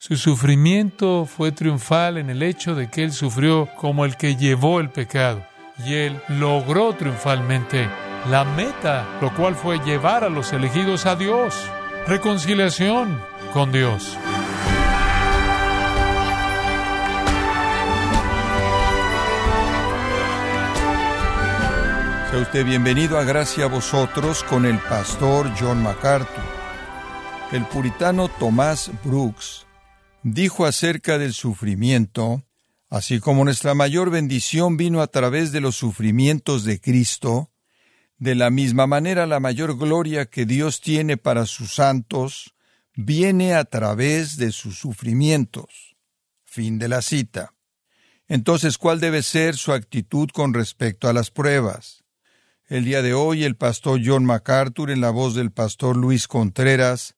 Su 0.00 0.16
sufrimiento 0.16 1.26
fue 1.26 1.50
triunfal 1.50 2.18
en 2.18 2.30
el 2.30 2.44
hecho 2.44 2.76
de 2.76 2.88
que 2.88 3.02
Él 3.02 3.10
sufrió 3.10 3.68
como 3.74 4.04
el 4.04 4.16
que 4.16 4.36
llevó 4.36 4.78
el 4.78 4.90
pecado. 4.90 5.44
Y 5.84 5.94
Él 5.94 6.22
logró 6.28 6.92
triunfalmente 6.92 7.88
la 8.30 8.44
meta, 8.44 9.18
lo 9.20 9.34
cual 9.34 9.56
fue 9.56 9.80
llevar 9.80 10.22
a 10.22 10.28
los 10.28 10.52
elegidos 10.52 11.04
a 11.04 11.16
Dios. 11.16 11.68
Reconciliación 12.06 13.20
con 13.52 13.72
Dios. 13.72 14.16
Sea 22.30 22.38
usted 22.40 22.64
bienvenido 22.64 23.18
a 23.18 23.24
Gracia 23.24 23.64
a 23.64 23.68
vosotros 23.68 24.44
con 24.44 24.64
el 24.64 24.78
pastor 24.78 25.50
John 25.58 25.82
MacArthur. 25.82 26.44
El 27.50 27.64
puritano 27.64 28.28
Tomás 28.28 28.92
Brooks 29.02 29.66
dijo 30.32 30.66
acerca 30.66 31.18
del 31.18 31.34
sufrimiento, 31.34 32.44
así 32.88 33.20
como 33.20 33.44
nuestra 33.44 33.74
mayor 33.74 34.10
bendición 34.10 34.76
vino 34.76 35.02
a 35.02 35.06
través 35.06 35.52
de 35.52 35.60
los 35.60 35.76
sufrimientos 35.76 36.64
de 36.64 36.80
Cristo, 36.80 37.50
de 38.18 38.34
la 38.34 38.50
misma 38.50 38.86
manera 38.86 39.26
la 39.26 39.40
mayor 39.40 39.76
gloria 39.78 40.26
que 40.26 40.44
Dios 40.44 40.80
tiene 40.80 41.16
para 41.16 41.46
sus 41.46 41.74
santos 41.74 42.54
viene 42.96 43.54
a 43.54 43.64
través 43.64 44.36
de 44.36 44.50
sus 44.50 44.76
sufrimientos. 44.76 45.96
Fin 46.44 46.80
de 46.80 46.88
la 46.88 47.00
cita. 47.00 47.54
Entonces, 48.26 48.76
¿cuál 48.76 48.98
debe 48.98 49.22
ser 49.22 49.56
su 49.56 49.72
actitud 49.72 50.30
con 50.30 50.52
respecto 50.52 51.08
a 51.08 51.12
las 51.12 51.30
pruebas? 51.30 52.02
El 52.66 52.84
día 52.84 53.00
de 53.00 53.14
hoy 53.14 53.44
el 53.44 53.56
pastor 53.56 54.00
John 54.04 54.24
MacArthur, 54.24 54.90
en 54.90 55.00
la 55.00 55.10
voz 55.10 55.34
del 55.34 55.52
pastor 55.52 55.96
Luis 55.96 56.26
Contreras, 56.26 57.14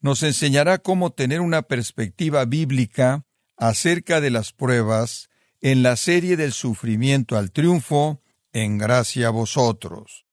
nos 0.00 0.22
enseñará 0.22 0.78
cómo 0.78 1.10
tener 1.10 1.40
una 1.40 1.62
perspectiva 1.62 2.44
bíblica 2.44 3.24
acerca 3.56 4.20
de 4.20 4.30
las 4.30 4.52
pruebas 4.52 5.28
en 5.60 5.82
la 5.82 5.96
serie 5.96 6.36
del 6.36 6.52
sufrimiento 6.52 7.36
al 7.36 7.50
triunfo, 7.50 8.22
en 8.52 8.78
gracia 8.78 9.28
a 9.28 9.30
vosotros. 9.30 10.26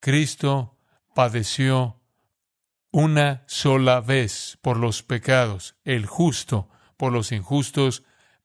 Cristo 0.00 0.78
padeció 1.14 2.00
una 2.90 3.44
sola 3.46 4.00
vez 4.00 4.58
por 4.62 4.76
los 4.76 5.02
pecados, 5.02 5.76
el 5.84 6.06
justo 6.06 6.68
por 6.96 7.12
los 7.12 7.32
injustos, 7.32 8.02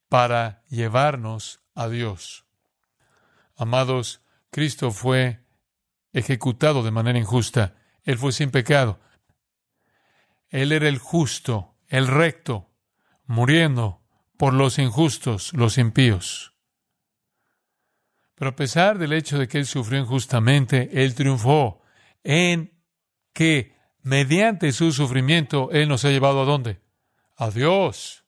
para 0.08 0.62
llevarnos 0.68 1.60
a 1.74 1.88
Dios. 1.88 2.46
Amados, 3.56 4.20
Cristo 4.50 4.90
fue 4.92 5.44
ejecutado 6.12 6.82
de 6.82 6.90
manera 6.90 7.18
injusta. 7.18 7.74
Él 8.04 8.18
fue 8.18 8.32
sin 8.32 8.50
pecado. 8.50 9.00
Él 10.56 10.72
era 10.72 10.88
el 10.88 10.96
justo, 10.96 11.76
el 11.86 12.06
recto, 12.06 12.70
muriendo 13.26 14.02
por 14.38 14.54
los 14.54 14.78
injustos, 14.78 15.52
los 15.52 15.76
impíos. 15.76 16.54
Pero 18.34 18.52
a 18.52 18.56
pesar 18.56 18.96
del 18.96 19.12
hecho 19.12 19.38
de 19.38 19.48
que 19.48 19.58
Él 19.58 19.66
sufrió 19.66 20.00
injustamente, 20.00 21.04
Él 21.04 21.14
triunfó 21.14 21.82
en 22.24 22.72
que 23.34 23.76
mediante 24.00 24.72
su 24.72 24.92
sufrimiento 24.92 25.70
Él 25.72 25.90
nos 25.90 26.06
ha 26.06 26.10
llevado 26.10 26.40
a 26.40 26.46
dónde? 26.46 26.80
A 27.36 27.50
Dios. 27.50 28.24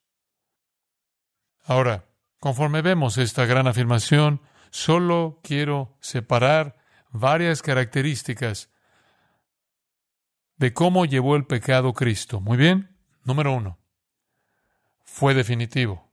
Ahora, 1.65 2.11
conforme 2.41 2.83
vemos 2.83 3.17
esta 3.17 3.47
gran 3.47 3.67
afirmación, 3.67 4.43
solo 4.69 5.41
quiero 5.43 5.97
separar 6.03 6.77
varias 7.11 7.63
características 7.63 8.69
de 10.59 10.73
cómo 10.73 11.07
llevó 11.07 11.37
el 11.37 11.47
pecado 11.47 11.93
Cristo. 11.95 12.41
Muy 12.41 12.59
bien. 12.59 12.97
Número 13.25 13.53
uno. 13.53 13.79
Fue 15.05 15.35
definitivo. 15.35 16.13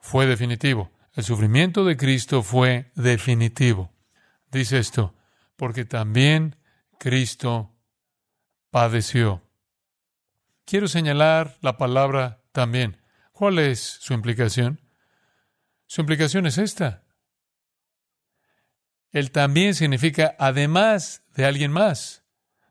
Fue 0.00 0.26
definitivo. 0.26 0.90
El 1.14 1.24
sufrimiento 1.24 1.84
de 1.84 1.96
Cristo 1.96 2.42
fue 2.42 2.92
definitivo. 2.94 3.92
Dice 4.52 4.78
esto, 4.78 5.14
porque 5.56 5.84
también 5.84 6.56
Cristo 6.98 7.74
padeció. 8.70 9.42
Quiero 10.66 10.88
señalar 10.88 11.56
la 11.62 11.78
palabra 11.78 12.42
también. 12.52 12.98
¿Cuál 13.32 13.58
es 13.58 13.80
su 13.80 14.12
implicación? 14.12 14.80
Su 15.86 16.02
implicación 16.02 16.46
es 16.46 16.58
esta. 16.58 17.04
El 19.10 19.30
también 19.30 19.74
significa 19.74 20.36
además 20.38 21.22
de 21.34 21.46
alguien 21.46 21.72
más. 21.72 22.25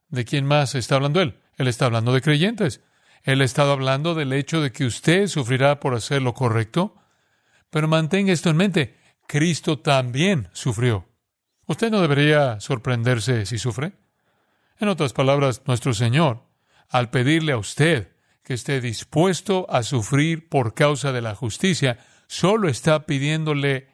¿De 0.10 0.26
quién 0.26 0.46
más 0.46 0.76
está 0.76 0.96
hablando 0.96 1.22
él? 1.22 1.40
Él 1.58 1.68
está 1.68 1.86
hablando 1.86 2.14
de 2.14 2.22
creyentes. 2.22 2.82
Él 3.24 3.42
ha 3.42 3.46
estado 3.46 3.72
hablando 3.72 4.14
del 4.14 4.34
hecho 4.34 4.62
de 4.62 4.72
que 4.72 4.86
usted 4.86 5.28
sufrirá 5.28 5.80
por 5.80 5.96
hacer 5.96 6.22
lo 6.22 6.34
correcto. 6.34 6.96
Pero 7.70 7.88
mantenga 7.88 8.32
esto 8.32 8.50
en 8.50 8.58
mente. 8.58 8.98
Cristo 9.28 9.80
también 9.80 10.50
sufrió. 10.54 11.08
Usted 11.66 11.90
no 11.90 12.02
debería 12.02 12.60
sorprenderse 12.60 13.46
si 13.46 13.58
sufre. 13.58 13.94
En 14.80 14.90
otras 14.90 15.14
palabras, 15.14 15.64
nuestro 15.66 15.94
Señor, 15.94 16.44
al 16.90 17.10
pedirle 17.10 17.54
a 17.54 17.58
usted 17.58 18.12
que 18.44 18.54
esté 18.54 18.82
dispuesto 18.82 19.66
a 19.70 19.82
sufrir 19.82 20.48
por 20.50 20.76
causa 20.76 21.12
de 21.12 21.22
la 21.22 21.34
justicia, 21.34 21.98
solo 22.28 22.70
está 22.70 23.06
pidiéndole 23.06 23.88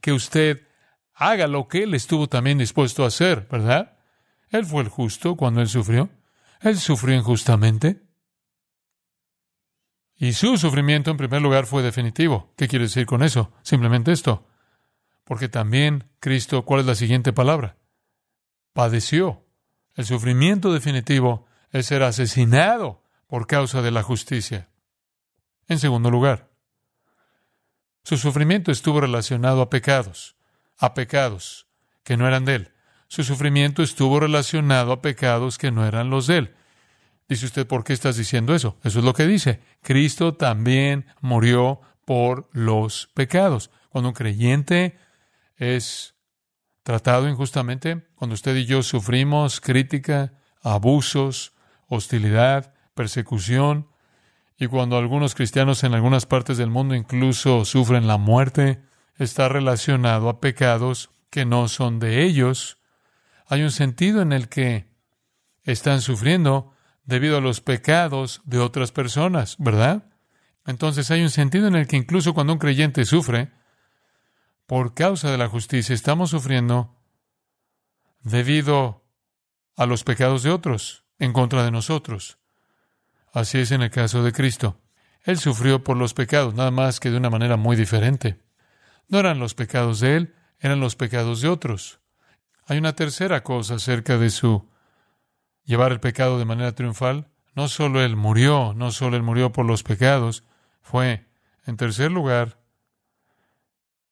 que 0.00 0.12
usted 0.12 0.66
haga 1.14 1.48
lo 1.48 1.66
que 1.66 1.82
Él 1.82 1.94
estuvo 1.94 2.28
también 2.28 2.58
dispuesto 2.58 3.02
a 3.02 3.08
hacer, 3.08 3.48
¿verdad? 3.50 3.98
Él 4.50 4.66
fue 4.66 4.82
el 4.82 4.88
justo 4.88 5.36
cuando 5.36 5.60
Él 5.60 5.68
sufrió. 5.68 6.10
Él 6.60 6.78
sufrió 6.78 7.16
injustamente. 7.16 8.02
Y 10.16 10.34
su 10.34 10.58
sufrimiento, 10.58 11.10
en 11.10 11.16
primer 11.16 11.40
lugar, 11.40 11.66
fue 11.66 11.82
definitivo. 11.82 12.52
¿Qué 12.56 12.68
quiere 12.68 12.84
decir 12.84 13.06
con 13.06 13.22
eso? 13.22 13.52
Simplemente 13.62 14.12
esto. 14.12 14.46
Porque 15.24 15.48
también 15.48 16.10
Cristo, 16.18 16.64
¿cuál 16.64 16.80
es 16.80 16.86
la 16.86 16.94
siguiente 16.94 17.32
palabra? 17.32 17.78
Padeció. 18.74 19.46
El 19.94 20.04
sufrimiento 20.04 20.72
definitivo 20.72 21.46
es 21.70 21.86
ser 21.86 22.02
asesinado 22.02 23.02
por 23.26 23.46
causa 23.46 23.80
de 23.80 23.92
la 23.92 24.02
justicia. 24.02 24.68
En 25.68 25.78
segundo 25.78 26.10
lugar, 26.10 26.50
su 28.02 28.16
sufrimiento 28.16 28.72
estuvo 28.72 29.00
relacionado 29.00 29.62
a 29.62 29.70
pecados, 29.70 30.36
a 30.76 30.94
pecados 30.94 31.68
que 32.02 32.16
no 32.16 32.26
eran 32.26 32.44
de 32.44 32.56
él. 32.56 32.72
Su 33.10 33.24
sufrimiento 33.24 33.82
estuvo 33.82 34.20
relacionado 34.20 34.92
a 34.92 35.02
pecados 35.02 35.58
que 35.58 35.72
no 35.72 35.84
eran 35.84 36.10
los 36.10 36.28
de 36.28 36.38
él. 36.38 36.54
Dice 37.28 37.44
usted, 37.44 37.66
¿por 37.66 37.82
qué 37.82 37.92
estás 37.92 38.16
diciendo 38.16 38.54
eso? 38.54 38.78
Eso 38.84 39.00
es 39.00 39.04
lo 39.04 39.14
que 39.14 39.26
dice. 39.26 39.58
Cristo 39.82 40.34
también 40.34 41.06
murió 41.20 41.80
por 42.04 42.48
los 42.52 43.10
pecados. 43.12 43.72
Cuando 43.88 44.10
un 44.10 44.14
creyente 44.14 44.96
es 45.56 46.14
tratado 46.84 47.28
injustamente, 47.28 48.06
cuando 48.14 48.34
usted 48.34 48.54
y 48.54 48.64
yo 48.64 48.84
sufrimos 48.84 49.60
crítica, 49.60 50.32
abusos, 50.62 51.52
hostilidad, 51.88 52.74
persecución, 52.94 53.88
y 54.56 54.68
cuando 54.68 54.96
algunos 54.96 55.34
cristianos 55.34 55.82
en 55.82 55.94
algunas 55.94 56.26
partes 56.26 56.58
del 56.58 56.70
mundo 56.70 56.94
incluso 56.94 57.64
sufren 57.64 58.06
la 58.06 58.18
muerte, 58.18 58.80
está 59.18 59.48
relacionado 59.48 60.28
a 60.28 60.40
pecados 60.40 61.10
que 61.28 61.44
no 61.44 61.66
son 61.66 61.98
de 61.98 62.22
ellos. 62.22 62.79
Hay 63.50 63.62
un 63.62 63.72
sentido 63.72 64.22
en 64.22 64.32
el 64.32 64.48
que 64.48 64.86
están 65.64 66.02
sufriendo 66.02 66.72
debido 67.02 67.36
a 67.36 67.40
los 67.40 67.60
pecados 67.60 68.42
de 68.44 68.60
otras 68.60 68.92
personas, 68.92 69.56
¿verdad? 69.58 70.04
Entonces 70.66 71.10
hay 71.10 71.22
un 71.22 71.30
sentido 71.30 71.66
en 71.66 71.74
el 71.74 71.88
que 71.88 71.96
incluso 71.96 72.32
cuando 72.32 72.52
un 72.52 72.60
creyente 72.60 73.04
sufre, 73.04 73.50
por 74.66 74.94
causa 74.94 75.32
de 75.32 75.36
la 75.36 75.48
justicia, 75.48 75.96
estamos 75.96 76.30
sufriendo 76.30 76.96
debido 78.22 79.04
a 79.76 79.84
los 79.84 80.04
pecados 80.04 80.44
de 80.44 80.50
otros 80.50 81.02
en 81.18 81.32
contra 81.32 81.64
de 81.64 81.72
nosotros. 81.72 82.38
Así 83.32 83.58
es 83.58 83.72
en 83.72 83.82
el 83.82 83.90
caso 83.90 84.22
de 84.22 84.30
Cristo. 84.30 84.80
Él 85.24 85.38
sufrió 85.38 85.82
por 85.82 85.96
los 85.96 86.14
pecados, 86.14 86.54
nada 86.54 86.70
más 86.70 87.00
que 87.00 87.10
de 87.10 87.16
una 87.16 87.30
manera 87.30 87.56
muy 87.56 87.74
diferente. 87.74 88.40
No 89.08 89.18
eran 89.18 89.40
los 89.40 89.54
pecados 89.54 89.98
de 89.98 90.14
Él, 90.14 90.34
eran 90.60 90.78
los 90.78 90.94
pecados 90.94 91.40
de 91.40 91.48
otros. 91.48 91.99
Hay 92.70 92.78
una 92.78 92.94
tercera 92.94 93.42
cosa 93.42 93.74
acerca 93.74 94.16
de 94.16 94.30
su 94.30 94.70
llevar 95.64 95.90
el 95.90 95.98
pecado 95.98 96.38
de 96.38 96.44
manera 96.44 96.72
triunfal. 96.72 97.28
No 97.56 97.66
solo 97.66 98.00
Él 98.00 98.14
murió, 98.14 98.74
no 98.76 98.92
solo 98.92 99.16
Él 99.16 99.24
murió 99.24 99.50
por 99.50 99.66
los 99.66 99.82
pecados, 99.82 100.44
fue, 100.80 101.26
en 101.66 101.76
tercer 101.76 102.12
lugar, 102.12 102.60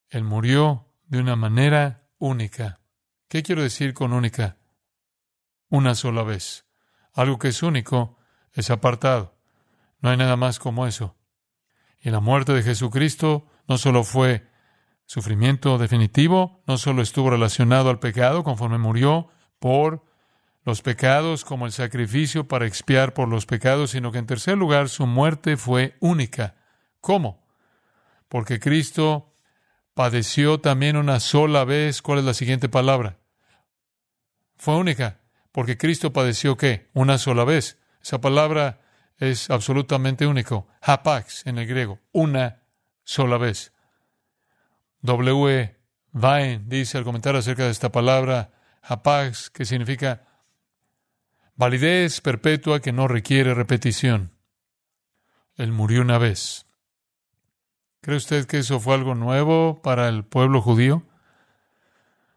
Él 0.09 0.25
murió 0.25 0.89
de 1.07 1.21
una 1.21 1.37
manera 1.37 2.09
única. 2.19 2.81
¿Qué 3.29 3.45
quiero 3.45 3.63
decir 3.63 3.95
con 3.95 4.13
única? 4.13 4.57
Una 5.69 5.95
sola 5.95 6.25
vez. 6.25 6.67
Algo 7.13 7.39
que 7.39 7.49
es 7.49 7.63
único 7.63 8.19
es 8.55 8.71
apartado. 8.71 9.39
No 10.01 10.11
hay 10.11 10.17
nada 10.17 10.35
más 10.35 10.59
como 10.59 10.89
eso. 10.89 11.17
Y 12.01 12.11
la 12.11 12.19
muerte 12.19 12.55
de 12.55 12.65
Jesucristo 12.65 13.47
no 13.69 13.79
solo 13.79 14.03
fue 14.03 14.48
sufrimiento 15.09 15.79
definitivo, 15.79 16.63
no 16.67 16.77
solo 16.77 17.01
estuvo 17.01 17.31
relacionado 17.31 17.89
al 17.89 17.99
pecado 17.99 18.45
conforme 18.45 18.77
murió 18.77 19.31
por 19.59 20.05
los 20.65 20.83
pecados 20.83 21.47
como 21.47 21.65
el 21.65 21.73
sacrificio 21.73 22.47
para 22.47 22.67
expiar 22.67 23.15
por 23.15 23.27
los 23.27 23.47
pecados, 23.47 23.93
sino 23.93 24.13
que 24.13 24.19
en 24.19 24.27
tercer 24.27 24.59
lugar 24.59 24.91
su 24.91 25.07
muerte 25.07 25.57
fue 25.57 25.97
única. 26.01 26.57
¿Cómo? 27.01 27.43
Porque 28.29 28.61
Cristo 28.61 29.35
padeció 29.95 30.61
también 30.61 30.99
una 30.99 31.21
sola 31.21 31.65
vez. 31.65 32.03
¿Cuál 32.03 32.19
es 32.19 32.27
la 32.27 32.35
siguiente 32.35 32.69
palabra? 32.69 33.17
Fue 34.59 34.77
única, 34.77 35.23
porque 35.53 35.79
Cristo 35.79 36.13
padeció 36.13 36.59
qué? 36.59 36.91
Una 36.93 37.17
sola 37.17 37.45
vez. 37.45 37.79
Esa 38.03 38.21
palabra 38.21 38.83
es 39.17 39.49
absolutamente 39.49 40.27
único. 40.27 40.69
Hapax 40.83 41.47
en 41.47 41.57
el 41.57 41.67
griego, 41.67 41.99
una 42.13 42.63
sola 43.05 43.39
vez. 43.39 43.73
W. 45.03 45.77
Vine 46.13 46.63
dice 46.67 46.99
al 46.99 47.05
comentar 47.05 47.37
acerca 47.37 47.65
de 47.65 47.71
esta 47.71 47.93
palabra, 47.93 48.51
hapax, 48.83 49.51
que 49.51 49.65
significa 49.65 50.25
validez 51.55 52.21
perpetua 52.21 52.81
que 52.81 52.93
no 52.93 53.09
requiere 53.09 53.55
repetición. 53.55 54.33
Él 55.57 55.73
murió 55.73 56.03
una 56.03 56.19
vez. 56.19 56.67
¿Cree 58.01 58.17
usted 58.17 58.47
que 58.47 58.59
eso 58.59 58.81
fue 58.81 58.95
algo 58.95 59.15
nuevo 59.15 59.83
para 59.83 60.09
el 60.09 60.25
pueblo 60.25 60.63
judío? 60.63 61.03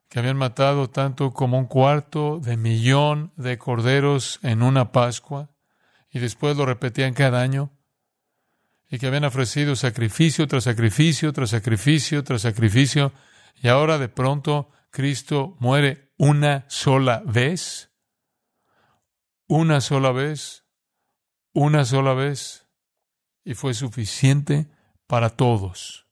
Que 0.10 0.20
habían 0.20 0.38
matado 0.38 0.90
tanto 0.90 1.32
como 1.32 1.58
un 1.58 1.68
cuarto 1.68 2.40
de 2.40 2.58
millón 2.58 3.32
de 3.38 3.58
corderos 3.58 4.40
en 4.44 4.64
una 4.64 4.92
Pascua 4.92 5.50
y 6.10 6.20
después 6.20 6.58
lo 6.58 6.66
repetían 6.66 7.14
cada 7.14 7.42
año 7.42 7.72
y 8.92 9.00
que 9.00 9.08
habían 9.08 9.24
ofrecido 9.24 9.76
sacrificio 9.76 10.48
tras 10.48 10.66
sacrificio 10.66 11.34
tras 11.34 11.50
sacrificio 11.52 12.24
tras 12.24 12.42
sacrificio 12.44 13.14
y 13.62 13.70
ahora 13.70 13.98
de 13.98 14.10
pronto 14.10 14.70
Cristo 14.92 15.56
muere 15.60 16.12
una 16.18 16.66
sola 16.68 17.24
vez. 17.26 17.92
Una 19.48 19.82
sola 19.82 20.12
vez. 20.12 20.66
Una 21.54 21.86
sola 21.86 22.14
vez. 22.14 22.68
Y 23.44 23.54
fue 23.54 23.74
suficiente 23.74 24.70
para 25.08 25.30
todos. 25.30 26.08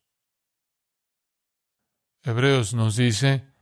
Hebreos 2.22 2.74
nos 2.74 2.96
dice, 2.96 3.54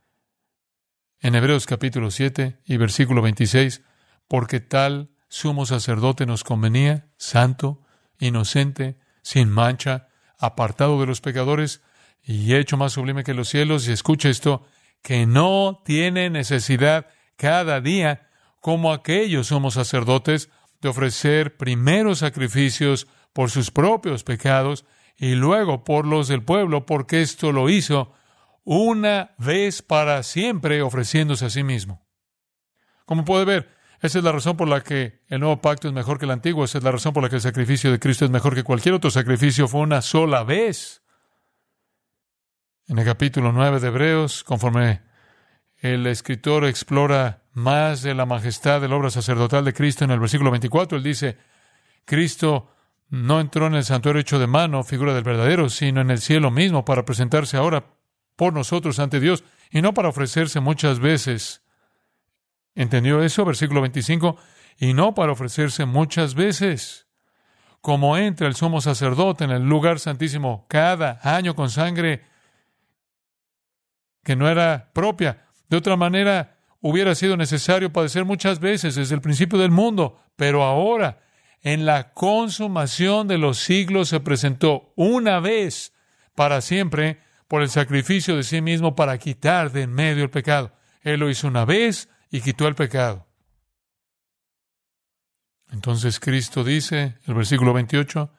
en 1.19 1.35
Hebreos 1.35 1.65
capítulo 1.65 2.11
7 2.11 2.61
y 2.65 2.77
versículo 2.77 3.21
26, 3.21 3.83
porque 4.27 4.59
tal 4.59 5.15
sumo 5.29 5.65
sacerdote 5.65 6.25
nos 6.25 6.43
convenía, 6.43 7.13
santo, 7.17 7.85
inocente, 8.19 8.99
sin 9.29 9.47
mancha, 9.47 10.07
apartado 10.39 10.99
de 10.99 11.05
los 11.05 11.21
pecadores 11.21 11.83
y 12.23 12.55
hecho 12.55 12.77
más 12.77 12.93
sublime 12.93 13.23
que 13.23 13.35
los 13.35 13.47
cielos. 13.47 13.87
Y 13.87 13.91
escucha 13.91 14.27
esto, 14.27 14.65
que 15.03 15.27
no 15.27 15.83
tiene 15.85 16.31
necesidad 16.31 17.05
cada 17.35 17.79
día, 17.79 18.27
como 18.59 18.91
aquellos 18.91 19.45
somos 19.45 19.75
sacerdotes, 19.75 20.49
de 20.81 20.89
ofrecer 20.89 21.57
primeros 21.57 22.19
sacrificios 22.19 23.05
por 23.31 23.51
sus 23.51 23.69
propios 23.69 24.23
pecados 24.23 24.83
y 25.15 25.35
luego 25.35 25.83
por 25.83 26.07
los 26.07 26.27
del 26.27 26.41
pueblo, 26.41 26.87
porque 26.87 27.21
esto 27.21 27.51
lo 27.51 27.69
hizo 27.69 28.11
una 28.63 29.35
vez 29.37 29.83
para 29.83 30.23
siempre, 30.23 30.81
ofreciéndose 30.81 31.45
a 31.45 31.49
sí 31.51 31.61
mismo. 31.61 32.03
Como 33.05 33.25
puede 33.25 33.45
ver, 33.45 33.69
esa 34.01 34.17
es 34.17 34.23
la 34.23 34.31
razón 34.31 34.55
por 34.55 34.67
la 34.67 34.81
que 34.81 35.21
el 35.27 35.39
nuevo 35.41 35.61
pacto 35.61 35.87
es 35.87 35.93
mejor 35.93 36.19
que 36.19 36.25
el 36.25 36.31
antiguo, 36.31 36.63
esa 36.63 36.77
es 36.77 36.83
la 36.83 36.91
razón 36.91 37.13
por 37.13 37.21
la 37.21 37.29
que 37.29 37.35
el 37.35 37.41
sacrificio 37.41 37.91
de 37.91 37.99
Cristo 37.99 38.25
es 38.25 38.31
mejor 38.31 38.55
que 38.55 38.63
cualquier 38.63 38.95
otro 38.95 39.11
sacrificio, 39.11 39.67
fue 39.67 39.81
una 39.81 40.01
sola 40.01 40.43
vez. 40.43 41.01
En 42.87 42.97
el 42.97 43.05
capítulo 43.05 43.51
9 43.51 43.79
de 43.79 43.87
Hebreos, 43.87 44.43
conforme 44.43 45.01
el 45.77 46.07
escritor 46.07 46.65
explora 46.65 47.43
más 47.53 48.01
de 48.01 48.13
la 48.13 48.25
majestad 48.25 48.81
de 48.81 48.87
la 48.87 48.95
obra 48.95 49.09
sacerdotal 49.09 49.65
de 49.65 49.73
Cristo 49.73 50.05
en 50.05 50.11
el 50.11 50.19
versículo 50.19 50.51
24, 50.51 50.97
él 50.97 51.03
dice, 51.03 51.37
Cristo 52.05 52.73
no 53.09 53.39
entró 53.39 53.67
en 53.67 53.75
el 53.75 53.83
santuario 53.83 54.21
hecho 54.21 54.39
de 54.39 54.47
mano, 54.47 54.83
figura 54.83 55.13
del 55.13 55.23
verdadero, 55.23 55.69
sino 55.69 56.01
en 56.01 56.11
el 56.11 56.19
cielo 56.19 56.51
mismo 56.51 56.85
para 56.85 57.05
presentarse 57.05 57.57
ahora 57.57 57.85
por 58.35 58.53
nosotros 58.53 58.99
ante 58.99 59.19
Dios 59.19 59.43
y 59.71 59.81
no 59.81 59.93
para 59.93 60.09
ofrecerse 60.09 60.59
muchas 60.59 60.99
veces. 60.99 61.63
¿Entendió 62.79 63.21
eso? 63.21 63.43
Versículo 63.43 63.81
25. 63.81 64.37
Y 64.77 64.93
no 64.93 65.13
para 65.13 65.33
ofrecerse 65.33 65.83
muchas 65.83 66.33
veces. 66.33 67.07
Como 67.81 68.15
entra 68.15 68.47
el 68.47 68.55
sumo 68.55 68.79
sacerdote 68.79 69.43
en 69.43 69.51
el 69.51 69.67
lugar 69.67 69.99
santísimo 69.99 70.65
cada 70.69 71.19
año 71.21 71.55
con 71.55 71.69
sangre 71.69 72.23
que 74.23 74.37
no 74.37 74.47
era 74.47 74.91
propia. 74.93 75.45
De 75.67 75.75
otra 75.75 75.97
manera, 75.97 76.55
hubiera 76.79 77.15
sido 77.15 77.35
necesario 77.35 77.91
padecer 77.91 78.23
muchas 78.23 78.61
veces 78.61 78.95
desde 78.95 79.15
el 79.15 79.21
principio 79.21 79.59
del 79.59 79.71
mundo, 79.71 80.17
pero 80.37 80.63
ahora 80.63 81.19
en 81.61 81.85
la 81.85 82.13
consumación 82.13 83.27
de 83.27 83.39
los 83.39 83.57
siglos 83.57 84.07
se 84.07 84.21
presentó 84.21 84.93
una 84.95 85.41
vez 85.41 85.91
para 86.33 86.61
siempre 86.61 87.19
por 87.49 87.61
el 87.61 87.69
sacrificio 87.69 88.37
de 88.37 88.43
sí 88.43 88.61
mismo 88.61 88.95
para 88.95 89.17
quitar 89.17 89.73
de 89.73 89.81
en 89.81 89.91
medio 89.91 90.23
el 90.23 90.29
pecado. 90.29 90.71
Él 91.01 91.19
lo 91.19 91.29
hizo 91.29 91.45
una 91.45 91.65
vez 91.65 92.07
y 92.29 92.41
quitó 92.41 92.67
el 92.67 92.75
pecado. 92.75 93.27
Entonces 95.71 96.19
Cristo 96.19 96.63
dice, 96.63 97.19
el 97.25 97.33
versículo 97.35 97.73
28, 97.73 98.33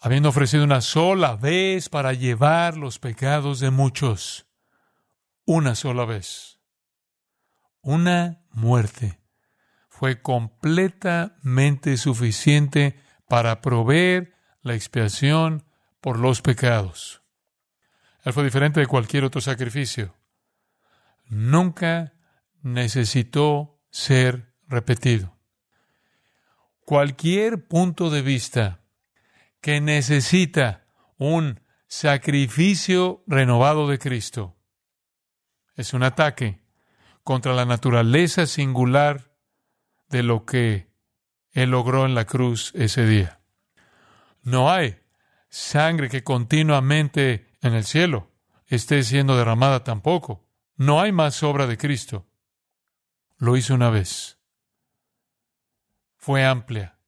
habiendo 0.00 0.28
ofrecido 0.28 0.64
una 0.64 0.80
sola 0.80 1.36
vez 1.36 1.88
para 1.88 2.12
llevar 2.12 2.76
los 2.76 2.98
pecados 2.98 3.60
de 3.60 3.70
muchos, 3.70 4.46
una 5.44 5.74
sola 5.74 6.04
vez, 6.04 6.60
una 7.80 8.44
muerte 8.50 9.20
fue 9.88 10.20
completamente 10.20 11.96
suficiente 11.96 13.00
para 13.28 13.60
proveer 13.60 14.34
la 14.62 14.74
expiación 14.74 15.64
por 16.00 16.18
los 16.18 16.42
pecados. 16.42 17.22
Él 18.24 18.32
fue 18.32 18.42
diferente 18.42 18.80
de 18.80 18.86
cualquier 18.86 19.24
otro 19.24 19.40
sacrificio. 19.40 20.16
Nunca 21.26 22.14
necesitó 22.62 23.80
ser 23.90 24.54
repetido. 24.66 25.36
Cualquier 26.84 27.66
punto 27.66 28.10
de 28.10 28.22
vista 28.22 28.80
que 29.60 29.80
necesita 29.80 30.86
un 31.16 31.60
sacrificio 31.86 33.22
renovado 33.26 33.88
de 33.88 33.98
Cristo 33.98 34.56
es 35.76 35.94
un 35.94 36.02
ataque 36.02 36.60
contra 37.22 37.54
la 37.54 37.64
naturaleza 37.64 38.46
singular 38.46 39.34
de 40.08 40.22
lo 40.22 40.44
que 40.44 40.92
Él 41.52 41.70
logró 41.70 42.04
en 42.04 42.14
la 42.14 42.26
cruz 42.26 42.72
ese 42.74 43.06
día. 43.06 43.40
No 44.42 44.70
hay 44.70 44.98
sangre 45.48 46.08
que 46.08 46.22
continuamente 46.22 47.46
en 47.62 47.74
el 47.74 47.84
cielo 47.84 48.30
esté 48.66 49.02
siendo 49.02 49.36
derramada 49.36 49.84
tampoco. 49.84 50.43
No 50.76 51.00
hay 51.00 51.12
más 51.12 51.42
obra 51.42 51.66
de 51.66 51.76
Cristo. 51.78 52.26
Lo 53.36 53.56
hizo 53.56 53.74
una 53.74 53.90
vez. 53.90 54.38
Fue 56.16 56.44
amplia. 56.44 56.98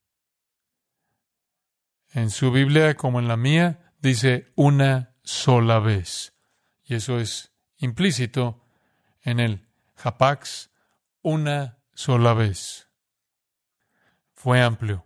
En 2.10 2.30
su 2.30 2.50
Biblia, 2.50 2.96
como 2.96 3.18
en 3.18 3.28
la 3.28 3.36
mía, 3.36 3.92
dice 4.00 4.52
una 4.54 5.16
sola 5.22 5.78
vez. 5.78 6.34
Y 6.84 6.94
eso 6.94 7.18
es 7.18 7.52
implícito 7.78 8.64
en 9.22 9.40
el 9.40 9.66
Japax, 9.96 10.70
una 11.22 11.78
sola 11.94 12.34
vez 12.34 12.86
fue 14.46 14.62
amplio. 14.62 15.04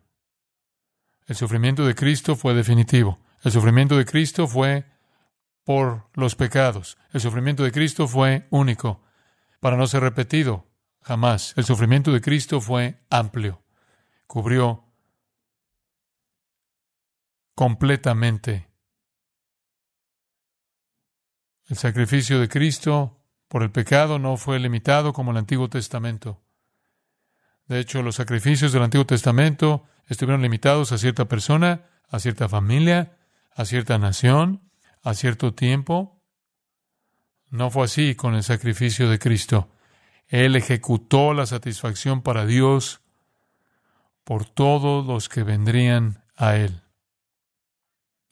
El 1.27 1.35
sufrimiento 1.35 1.87
de 1.87 1.95
Cristo 1.95 2.37
fue 2.37 2.53
definitivo. 2.53 3.19
El 3.43 3.53
sufrimiento 3.53 3.97
de 3.97 4.05
Cristo 4.05 4.47
fue 4.47 4.85
por 5.65 6.09
los 6.15 6.35
pecados. 6.37 6.99
El 7.13 7.21
sufrimiento 7.21 7.63
de 7.63 7.73
Cristo 7.73 8.09
fue 8.09 8.47
único, 8.51 9.03
para 9.61 9.77
no 9.77 9.87
ser 9.87 10.03
repetido 10.03 10.67
jamás. 11.03 11.55
El 11.57 11.65
sufrimiento 11.65 12.13
de 12.13 12.21
Cristo 12.21 12.61
fue 12.61 13.05
amplio. 13.11 13.63
Cubrió 14.27 14.85
completamente. 17.55 18.69
El 21.69 21.77
sacrificio 21.77 22.41
de 22.41 22.49
Cristo 22.49 23.21
por 23.49 23.63
el 23.63 23.71
pecado 23.71 24.19
no 24.19 24.37
fue 24.37 24.59
limitado 24.59 25.13
como 25.13 25.31
el 25.31 25.37
Antiguo 25.37 25.69
Testamento. 25.69 26.43
De 27.67 27.79
hecho, 27.79 28.03
los 28.03 28.17
sacrificios 28.17 28.73
del 28.73 28.83
Antiguo 28.83 29.07
Testamento 29.07 29.85
estuvieron 30.07 30.43
limitados 30.43 30.91
a 30.93 30.99
cierta 30.99 31.27
persona, 31.27 31.87
a 32.09 32.19
cierta 32.19 32.49
familia, 32.49 33.17
a 33.55 33.65
cierta 33.65 33.99
nación, 33.99 34.70
a 35.03 35.15
cierto 35.15 35.55
tiempo. 35.55 36.23
No 37.49 37.71
fue 37.71 37.85
así 37.85 38.15
con 38.15 38.35
el 38.35 38.43
sacrificio 38.43 39.09
de 39.09 39.19
Cristo. 39.19 39.69
Él 40.29 40.55
ejecutó 40.55 41.35
la 41.35 41.47
satisfacción 41.47 42.23
para 42.23 42.47
Dios 42.47 43.01
por 44.25 44.45
todos 44.45 45.05
los 45.07 45.29
que 45.29 45.43
vendrían 45.43 46.23
a 46.37 46.57
Él. 46.57 46.83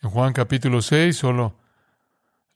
En 0.01 0.11
Juan 0.11 0.33
capítulo 0.33 0.81
6 0.81 1.17
solo 1.17 1.59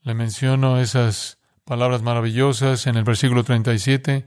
le 0.01 0.13
menciono 0.13 0.79
esas 0.79 1.39
palabras 1.65 2.01
maravillosas 2.01 2.87
en 2.87 2.95
el 2.95 3.03
versículo 3.03 3.43
37 3.43 4.25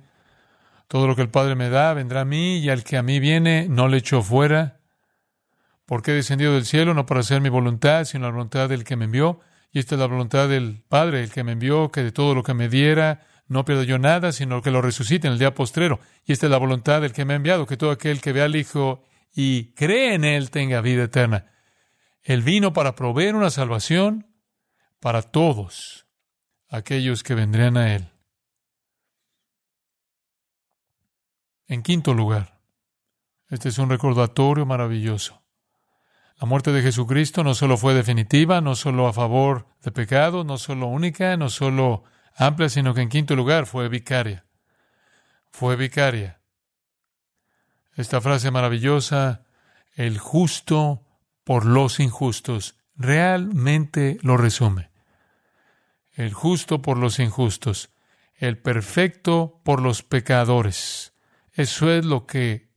Todo 0.88 1.06
lo 1.06 1.16
que 1.16 1.22
el 1.22 1.30
Padre 1.30 1.54
me 1.54 1.70
da 1.70 1.94
vendrá 1.94 2.22
a 2.22 2.24
mí, 2.24 2.58
y 2.58 2.68
al 2.68 2.84
que 2.84 2.96
a 2.96 3.02
mí 3.02 3.18
viene 3.18 3.68
no 3.68 3.88
le 3.88 3.98
echo 3.98 4.22
fuera. 4.22 4.80
Porque 5.86 6.10
he 6.10 6.14
descendido 6.14 6.52
del 6.54 6.66
cielo 6.66 6.92
no 6.94 7.06
para 7.06 7.20
hacer 7.20 7.40
mi 7.40 7.48
voluntad, 7.48 8.04
sino 8.04 8.26
la 8.26 8.32
voluntad 8.32 8.68
del 8.68 8.84
que 8.84 8.96
me 8.96 9.06
envió. 9.06 9.40
Y 9.72 9.78
esta 9.78 9.94
es 9.94 10.00
la 10.00 10.06
voluntad 10.06 10.48
del 10.48 10.82
Padre, 10.88 11.22
el 11.22 11.30
que 11.30 11.44
me 11.44 11.52
envió, 11.52 11.90
que 11.90 12.02
de 12.02 12.12
todo 12.12 12.34
lo 12.34 12.42
que 12.42 12.54
me 12.54 12.68
diera 12.68 13.26
no 13.48 13.64
pierdo 13.64 13.84
yo 13.84 13.98
nada, 13.98 14.32
sino 14.32 14.60
que 14.60 14.70
lo 14.70 14.82
resucite 14.82 15.26
en 15.26 15.34
el 15.34 15.38
día 15.38 15.54
postrero. 15.54 16.00
Y 16.24 16.32
esta 16.32 16.46
es 16.46 16.50
la 16.50 16.58
voluntad 16.58 17.00
del 17.00 17.12
que 17.12 17.24
me 17.24 17.34
ha 17.34 17.36
enviado, 17.36 17.66
que 17.66 17.76
todo 17.76 17.90
aquel 17.90 18.20
que 18.20 18.32
vea 18.32 18.44
al 18.44 18.56
Hijo 18.56 19.04
y 19.32 19.72
cree 19.74 20.14
en 20.14 20.24
Él 20.24 20.50
tenga 20.50 20.80
vida 20.80 21.04
eterna. 21.04 21.52
Él 22.22 22.42
vino 22.42 22.72
para 22.72 22.96
proveer 22.96 23.36
una 23.36 23.50
salvación 23.50 24.26
para 25.00 25.22
todos 25.22 26.06
aquellos 26.68 27.22
que 27.22 27.34
vendrían 27.34 27.76
a 27.76 27.94
Él. 27.94 28.10
En 31.68 31.82
quinto 31.82 32.14
lugar, 32.14 32.60
este 33.48 33.68
es 33.68 33.78
un 33.78 33.90
recordatorio 33.90 34.66
maravilloso. 34.66 35.45
La 36.38 36.46
muerte 36.46 36.70
de 36.70 36.82
Jesucristo 36.82 37.42
no 37.42 37.54
solo 37.54 37.78
fue 37.78 37.94
definitiva, 37.94 38.60
no 38.60 38.74
solo 38.74 39.08
a 39.08 39.14
favor 39.14 39.66
de 39.82 39.90
pecado, 39.90 40.44
no 40.44 40.58
solo 40.58 40.86
única, 40.86 41.36
no 41.38 41.48
solo 41.48 42.04
amplia, 42.34 42.68
sino 42.68 42.92
que 42.92 43.00
en 43.00 43.08
quinto 43.08 43.34
lugar 43.34 43.64
fue 43.64 43.88
vicaria. 43.88 44.44
Fue 45.50 45.76
vicaria. 45.76 46.40
Esta 47.94 48.20
frase 48.20 48.50
maravillosa, 48.50 49.46
el 49.94 50.18
justo 50.18 51.06
por 51.42 51.64
los 51.64 52.00
injustos, 52.00 52.76
realmente 52.94 54.18
lo 54.20 54.36
resume. 54.36 54.90
El 56.12 56.34
justo 56.34 56.82
por 56.82 56.98
los 56.98 57.18
injustos, 57.18 57.88
el 58.34 58.58
perfecto 58.58 59.62
por 59.64 59.80
los 59.80 60.02
pecadores. 60.02 61.14
Eso 61.52 61.90
es 61.90 62.04
lo 62.04 62.26
que 62.26 62.68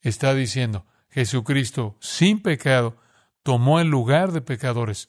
está 0.00 0.32
diciendo. 0.34 0.86
Jesucristo, 1.10 1.96
sin 2.00 2.40
pecado, 2.40 2.96
tomó 3.42 3.80
el 3.80 3.88
lugar 3.88 4.32
de 4.32 4.40
pecadores. 4.40 5.08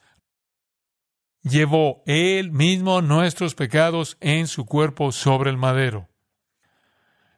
Llevó 1.43 2.03
él 2.05 2.51
mismo 2.51 3.01
nuestros 3.01 3.55
pecados 3.55 4.17
en 4.20 4.48
su 4.48 4.65
cuerpo 4.65 5.12
sobre 5.12 5.50
el 5.50 5.58
madero. 5.58 6.10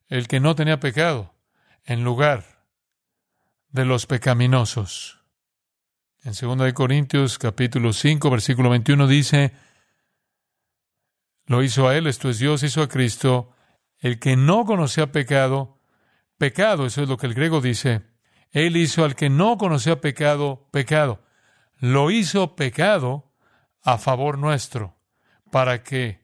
El 0.08 0.28
que 0.28 0.40
no 0.40 0.56
tenía 0.56 0.80
pecado, 0.80 1.34
en 1.86 2.04
lugar 2.04 2.66
de 3.70 3.86
los 3.86 4.06
pecaminosos. 4.06 5.20
En 6.24 6.34
2 6.40 6.74
Corintios 6.74 7.38
capítulo 7.38 7.92
5 7.92 8.30
versículo 8.30 8.70
21 8.70 9.08
dice, 9.08 9.54
lo 11.46 11.62
hizo 11.64 11.88
a 11.88 11.98
él, 11.98 12.08
esto 12.08 12.30
es 12.30 12.40
Dios, 12.40 12.64
hizo 12.64 12.82
a 12.82 12.88
Cristo, 12.88 13.52
el 14.00 14.20
que 14.20 14.38
no 14.38 14.64
conocía 14.66 15.12
pecado, 15.12 15.82
pecado, 16.38 16.86
eso 16.86 17.04
es 17.04 17.10
lo 17.10 17.18
que 17.18 17.28
el 17.28 17.34
griego 17.34 17.60
dice. 17.60 18.13
Él 18.54 18.78
hizo 18.78 19.04
al 19.04 19.16
que 19.16 19.30
no 19.30 19.58
conocía 19.58 20.00
pecado, 20.00 20.70
pecado. 20.72 21.24
Lo 21.80 22.12
hizo 22.12 22.56
pecado 22.56 23.34
a 23.82 23.98
favor 23.98 24.38
nuestro, 24.38 24.96
para 25.52 25.84
que 25.84 26.24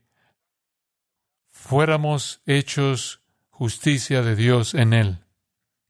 fuéramos 1.49 2.41
hechos 2.45 3.21
justicia 3.49 4.21
de 4.21 4.35
Dios 4.35 4.75
en 4.75 4.93
él. 4.93 5.25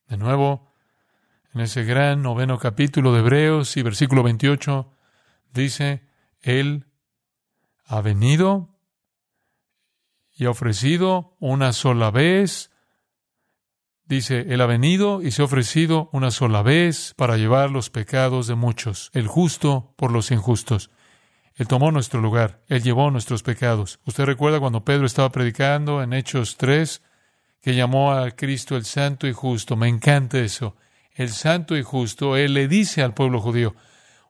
De 0.07 0.17
nuevo, 0.17 0.73
en 1.53 1.61
ese 1.61 1.83
gran 1.83 2.23
noveno 2.23 2.57
capítulo 2.57 3.13
de 3.13 3.19
Hebreos 3.19 3.75
y 3.75 3.83
versículo 3.83 4.23
28, 4.23 4.91
dice, 5.53 6.07
Él 6.41 6.87
ha 7.85 8.01
venido 8.01 8.79
y 10.31 10.45
ha 10.45 10.51
ofrecido 10.51 11.35
una 11.39 11.73
sola 11.73 12.11
vez. 12.11 12.71
Dice, 14.09 14.47
Él 14.49 14.59
ha 14.61 14.65
venido 14.65 15.21
y 15.21 15.29
se 15.29 15.43
ha 15.43 15.45
ofrecido 15.45 16.09
una 16.11 16.31
sola 16.31 16.63
vez 16.63 17.13
para 17.15 17.37
llevar 17.37 17.69
los 17.69 17.91
pecados 17.91 18.47
de 18.47 18.55
muchos, 18.55 19.11
el 19.13 19.27
justo 19.27 19.93
por 19.97 20.11
los 20.11 20.31
injustos. 20.31 20.89
Él 21.55 21.67
tomó 21.67 21.91
nuestro 21.91 22.19
lugar, 22.19 22.63
Él 22.69 22.81
llevó 22.81 23.11
nuestros 23.11 23.43
pecados. 23.43 23.99
Usted 24.05 24.25
recuerda 24.25 24.59
cuando 24.59 24.83
Pedro 24.83 25.05
estaba 25.05 25.31
predicando 25.31 26.01
en 26.01 26.13
Hechos 26.13 26.57
3, 26.57 27.03
que 27.61 27.75
llamó 27.75 28.11
a 28.11 28.31
Cristo 28.31 28.75
el 28.75 28.85
santo 28.85 29.27
y 29.27 29.31
justo. 29.31 29.75
Me 29.75 29.87
encanta 29.87 30.39
eso. 30.39 30.75
El 31.13 31.29
santo 31.29 31.77
y 31.77 31.83
justo, 31.83 32.35
Él 32.35 32.55
le 32.55 32.67
dice 32.67 33.03
al 33.03 33.13
pueblo 33.13 33.39
judío, 33.39 33.75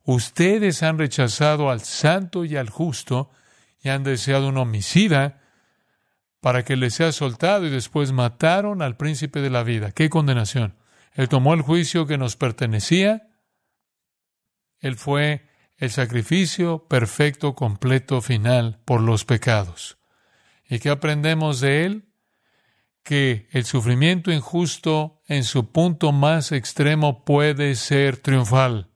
ustedes 0.04 0.84
han 0.84 0.98
rechazado 0.98 1.70
al 1.70 1.80
santo 1.80 2.44
y 2.44 2.58
al 2.58 2.70
justo 2.70 3.32
y 3.82 3.88
han 3.88 4.04
deseado 4.04 4.50
un 4.50 4.58
homicida 4.58 5.39
para 6.42 6.64
que 6.64 6.76
le 6.76 6.90
sea 6.90 7.12
soltado 7.12 7.66
y 7.66 7.70
después 7.70 8.12
mataron 8.12 8.82
al 8.82 8.98
príncipe 8.98 9.42
de 9.42 9.50
la 9.50 9.64
vida. 9.64 9.92
¡Qué 9.92 10.10
condenación! 10.10 10.76
Él 11.14 11.28
tomó 11.28 11.54
el 11.54 11.62
juicio 11.62 12.08
que 12.08 12.18
nos 12.18 12.36
pertenecía. 12.36 13.28
Él 14.80 14.96
fue 14.96 15.50
el 15.78 15.92
sacrificio 15.92 16.88
perfecto, 16.88 17.56
completo, 17.56 18.22
final 18.22 18.80
por 18.86 19.02
los 19.02 19.26
pecados. 19.26 19.98
¿Y 20.70 20.80
qué 20.80 20.90
aprendemos 20.90 21.60
de 21.60 21.86
él? 21.86 22.06
Que 23.04 23.48
el 23.52 23.66
sufrimiento 23.66 24.32
injusto 24.32 25.22
en 25.28 25.44
su 25.44 25.72
punto 25.72 26.12
más 26.12 26.52
extremo 26.52 27.26
puede 27.26 27.76
ser 27.76 28.18
triunfal. 28.18 28.90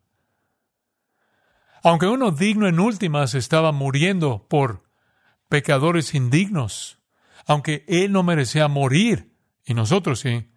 Aunque 1.84 2.08
uno 2.08 2.32
digno 2.32 2.68
en 2.68 2.80
últimas 2.80 3.34
estaba 3.34 3.72
muriendo 3.72 4.48
por 4.48 4.84
pecadores 5.50 6.14
indignos, 6.14 7.03
aunque 7.46 7.86
Él 7.88 8.12
no 8.12 8.24
merecía 8.24 8.68
morir, 8.68 9.36
y 9.66 9.74
nosotros 9.74 10.20
sí, 10.20 10.52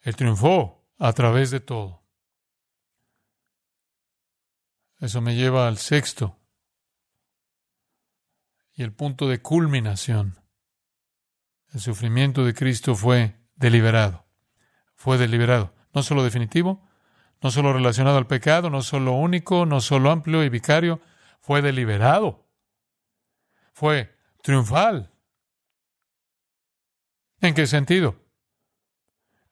Él 0.00 0.16
triunfó 0.16 0.84
a 0.98 1.12
través 1.12 1.50
de 1.50 1.60
todo. 1.60 2.02
Eso 5.00 5.20
me 5.20 5.34
lleva 5.34 5.66
al 5.66 5.78
sexto 5.78 6.38
y 8.74 8.82
el 8.82 8.92
punto 8.92 9.28
de 9.28 9.42
culminación. 9.42 10.38
El 11.72 11.80
sufrimiento 11.80 12.44
de 12.44 12.54
Cristo 12.54 12.94
fue 12.94 13.36
deliberado, 13.56 14.24
fue 14.94 15.18
deliberado, 15.18 15.74
no 15.92 16.02
solo 16.02 16.22
definitivo, 16.22 16.86
no 17.40 17.50
solo 17.50 17.72
relacionado 17.72 18.18
al 18.18 18.26
pecado, 18.26 18.70
no 18.70 18.82
solo 18.82 19.12
único, 19.12 19.66
no 19.66 19.80
solo 19.80 20.10
amplio 20.10 20.44
y 20.44 20.48
vicario, 20.48 21.00
fue 21.40 21.62
deliberado, 21.62 22.46
fue 23.72 24.16
triunfal, 24.42 25.11
¿En 27.42 27.54
qué 27.54 27.66
sentido? 27.66 28.14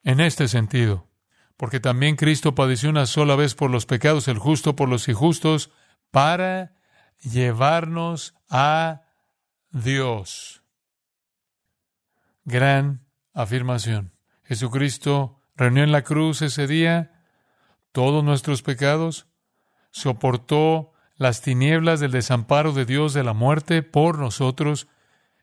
En 0.05 0.21
este 0.21 0.47
sentido, 0.47 1.09
porque 1.57 1.81
también 1.81 2.15
Cristo 2.15 2.55
padeció 2.55 2.89
una 2.89 3.05
sola 3.05 3.35
vez 3.35 3.57
por 3.57 3.69
los 3.69 3.85
pecados, 3.85 4.29
el 4.29 4.39
justo 4.39 4.77
por 4.77 4.89
los 4.89 5.09
injustos, 5.09 5.73
para 6.13 6.73
llevarnos 7.21 8.35
a 8.49 9.03
Dios. 9.71 10.63
Gran 12.45 13.05
afirmación. 13.35 14.15
Jesucristo 14.45 15.43
reunió 15.57 15.83
en 15.83 15.93
la 15.93 16.03
cruz 16.03 16.43
ese 16.43 16.69
día 16.69 17.25
todos 17.91 18.23
nuestros 18.23 18.63
pecados, 18.63 19.27
soportó 19.91 20.93
las 21.17 21.43
tinieblas 21.43 21.99
del 21.99 22.13
desamparo 22.13 22.73
de 22.73 22.85
Dios 22.87 23.15
de 23.15 23.25
la 23.25 23.33
muerte 23.33 23.83
por 23.83 24.17
nosotros 24.19 24.87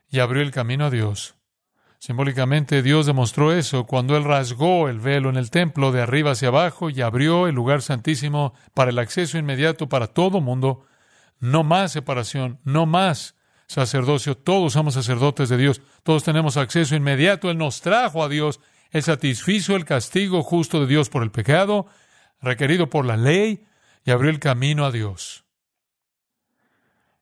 y 0.08 0.20
abrió 0.20 0.42
el 0.42 0.52
camino 0.52 0.86
a 0.86 0.90
Dios. 0.90 1.37
Simbólicamente 2.00 2.84
Dios 2.84 3.06
demostró 3.06 3.52
eso 3.52 3.86
cuando 3.86 4.16
Él 4.16 4.24
rasgó 4.24 4.88
el 4.88 5.00
velo 5.00 5.30
en 5.30 5.36
el 5.36 5.50
templo 5.50 5.92
de 5.92 6.02
arriba 6.02 6.32
hacia 6.32 6.50
abajo 6.50 6.90
y 6.90 7.02
abrió 7.02 7.48
el 7.48 7.56
lugar 7.56 7.82
santísimo 7.82 8.54
para 8.74 8.92
el 8.92 9.00
acceso 9.00 9.38
inmediato 9.38 9.90
para 9.90 10.08
todo 10.08 10.40
mundo. 10.40 10.86
No 11.40 11.64
más 11.64 11.92
separación, 11.92 12.60
no 12.64 12.86
más 12.86 13.36
sacerdocio. 13.68 14.38
Todos 14.38 14.74
somos 14.74 14.94
sacerdotes 14.94 15.50
de 15.50 15.58
Dios. 15.58 15.82
Todos 16.04 16.24
tenemos 16.24 16.56
acceso 16.58 16.96
inmediato. 16.96 17.50
Él 17.50 17.58
nos 17.58 17.82
trajo 17.82 18.24
a 18.24 18.30
Dios. 18.30 18.60
Él 18.92 19.04
satisfizo 19.04 19.76
el 19.76 19.86
castigo 19.86 20.44
justo 20.44 20.80
de 20.80 20.88
Dios 20.88 21.10
por 21.10 21.24
el 21.24 21.32
pecado, 21.32 21.88
requerido 22.42 22.90
por 22.90 23.06
la 23.06 23.18
ley, 23.18 23.66
y 24.06 24.12
abrió 24.12 24.30
el 24.30 24.40
camino 24.40 24.86
a 24.86 24.92
Dios. 24.92 25.46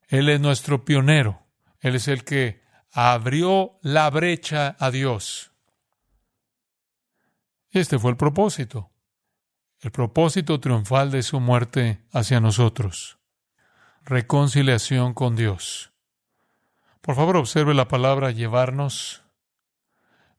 Él 0.07 0.29
es 0.29 0.39
nuestro 0.39 0.85
pionero. 0.85 1.41
Él 1.79 1.95
es 1.95 2.07
el 2.07 2.23
que 2.23 2.64
abrió 2.95 3.77
la 3.81 4.09
brecha 4.09 4.77
a 4.79 4.89
Dios. 4.89 5.51
Este 7.71 7.99
fue 7.99 8.11
el 8.11 8.17
propósito, 8.17 8.89
el 9.81 9.91
propósito 9.91 10.61
triunfal 10.61 11.11
de 11.11 11.21
su 11.21 11.41
muerte 11.41 11.99
hacia 12.13 12.39
nosotros. 12.39 13.17
Reconciliación 14.05 15.13
con 15.13 15.35
Dios. 15.35 15.91
Por 17.01 17.15
favor, 17.15 17.35
observe 17.35 17.73
la 17.73 17.89
palabra 17.89 18.31
llevarnos 18.31 19.23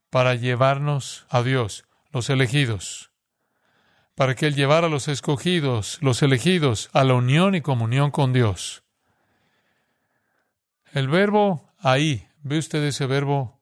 para 0.08 0.34
llevarnos 0.34 1.26
a 1.28 1.42
Dios, 1.42 1.84
los 2.10 2.30
elegidos, 2.30 3.10
para 4.14 4.34
que 4.34 4.46
Él 4.46 4.54
llevara 4.54 4.86
a 4.86 4.90
los 4.90 5.08
escogidos, 5.08 5.98
los 6.00 6.22
elegidos, 6.22 6.88
a 6.94 7.04
la 7.04 7.12
unión 7.12 7.54
y 7.54 7.60
comunión 7.60 8.10
con 8.10 8.32
Dios. 8.32 8.82
El 10.92 11.08
verbo 11.08 11.70
ahí 11.78 12.25
¿Ve 12.48 12.58
usted 12.58 12.84
ese 12.84 13.06
verbo? 13.06 13.60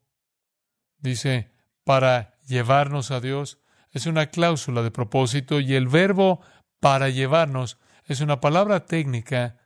Dice, 0.98 1.50
para 1.84 2.38
llevarnos 2.46 3.10
a 3.12 3.20
Dios 3.20 3.58
es 3.92 4.04
una 4.04 4.26
cláusula 4.26 4.82
de 4.82 4.90
propósito 4.90 5.58
y 5.58 5.74
el 5.74 5.88
verbo 5.88 6.42
para 6.80 7.08
llevarnos 7.08 7.78
es 8.04 8.20
una 8.20 8.42
palabra 8.42 8.84
técnica 8.84 9.56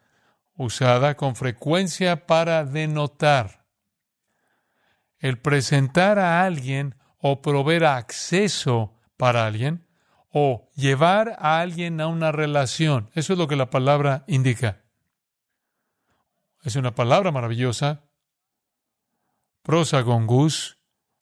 usada 0.54 1.16
con 1.16 1.34
frecuencia 1.34 2.26
para 2.26 2.64
denotar 2.64 3.64
el 5.18 5.40
presentar 5.40 6.20
a 6.20 6.44
alguien 6.44 6.94
o 7.18 7.42
proveer 7.42 7.86
acceso 7.86 8.94
para 9.16 9.46
alguien 9.46 9.84
o 10.30 10.70
llevar 10.76 11.34
a 11.40 11.58
alguien 11.58 12.00
a 12.00 12.06
una 12.06 12.30
relación. 12.30 13.10
Eso 13.14 13.32
es 13.32 13.38
lo 13.40 13.48
que 13.48 13.56
la 13.56 13.68
palabra 13.68 14.22
indica. 14.28 14.84
Es 16.62 16.76
una 16.76 16.94
palabra 16.94 17.32
maravillosa. 17.32 18.07
Prosagongus, 19.68 20.78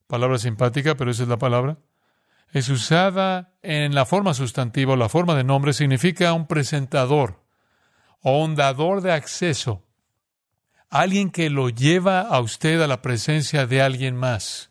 palabra 0.06 0.38
simpática, 0.38 0.94
pero 0.94 1.10
esa 1.10 1.24
es 1.24 1.28
la 1.28 1.36
palabra. 1.36 1.78
Es 2.52 2.68
usada 2.68 3.58
en 3.62 3.92
la 3.92 4.06
forma 4.06 4.34
sustantiva 4.34 4.92
o 4.92 4.96
la 4.96 5.08
forma 5.08 5.34
de 5.34 5.42
nombre, 5.42 5.72
significa 5.72 6.32
un 6.32 6.46
presentador 6.46 7.42
o 8.20 8.44
un 8.44 8.54
dador 8.54 9.00
de 9.00 9.10
acceso. 9.10 9.82
Alguien 10.90 11.32
que 11.32 11.50
lo 11.50 11.70
lleva 11.70 12.20
a 12.20 12.38
usted 12.38 12.80
a 12.80 12.86
la 12.86 13.02
presencia 13.02 13.66
de 13.66 13.82
alguien 13.82 14.14
más. 14.14 14.70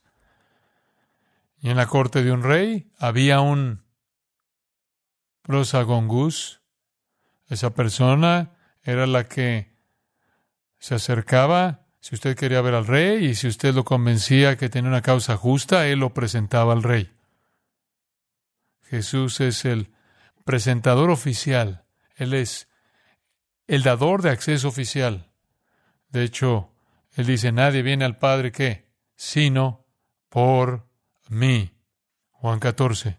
Y 1.60 1.70
en 1.70 1.76
la 1.76 1.88
corte 1.88 2.24
de 2.24 2.32
un 2.32 2.44
rey 2.44 2.90
había 2.98 3.42
un 3.42 3.84
prosagongus. 5.42 6.62
Esa 7.50 7.74
persona 7.74 8.56
era 8.84 9.06
la 9.06 9.28
que 9.28 9.76
se 10.80 10.96
acercaba 10.96 11.85
si 12.06 12.14
usted 12.14 12.38
quería 12.38 12.62
ver 12.62 12.76
al 12.76 12.86
rey 12.86 13.26
y 13.26 13.34
si 13.34 13.48
usted 13.48 13.74
lo 13.74 13.84
convencía 13.84 14.58
que 14.58 14.70
tenía 14.70 14.92
una 14.92 15.02
causa 15.02 15.38
justa, 15.38 15.88
él 15.88 16.02
lo 16.02 16.14
presentaba 16.14 16.72
al 16.72 16.84
rey. 16.84 17.12
Jesús 18.84 19.42
es 19.42 19.66
el 19.66 19.92
presentador 20.44 21.10
oficial. 21.10 21.84
Él 22.16 22.36
es 22.36 22.70
el 23.66 23.82
dador 23.82 24.22
de 24.22 24.30
acceso 24.30 24.68
oficial. 24.68 25.32
De 26.10 26.24
hecho, 26.24 26.72
él 27.16 27.26
dice, 27.26 27.52
nadie 27.52 27.82
viene 27.82 28.06
al 28.06 28.20
Padre 28.20 28.52
¿qué? 28.52 28.88
sino 29.16 29.88
por 30.30 30.88
mí. 31.28 31.74
Juan 32.30 32.60
14. 32.60 33.18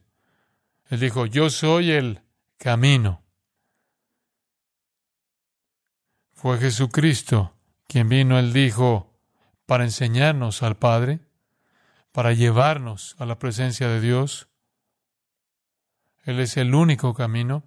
Él 0.90 1.00
dijo, 1.00 1.26
yo 1.26 1.50
soy 1.50 1.90
el 1.90 2.22
camino. 2.56 3.24
Fue 6.34 6.56
Jesucristo 6.58 7.55
quien 7.86 8.08
vino, 8.08 8.38
él 8.38 8.52
dijo, 8.52 9.16
para 9.66 9.84
enseñarnos 9.84 10.62
al 10.62 10.76
Padre, 10.76 11.20
para 12.12 12.32
llevarnos 12.32 13.14
a 13.18 13.26
la 13.26 13.38
presencia 13.38 13.88
de 13.88 14.00
Dios. 14.00 14.48
Él 16.24 16.40
es 16.40 16.56
el 16.56 16.74
único 16.74 17.14
camino. 17.14 17.64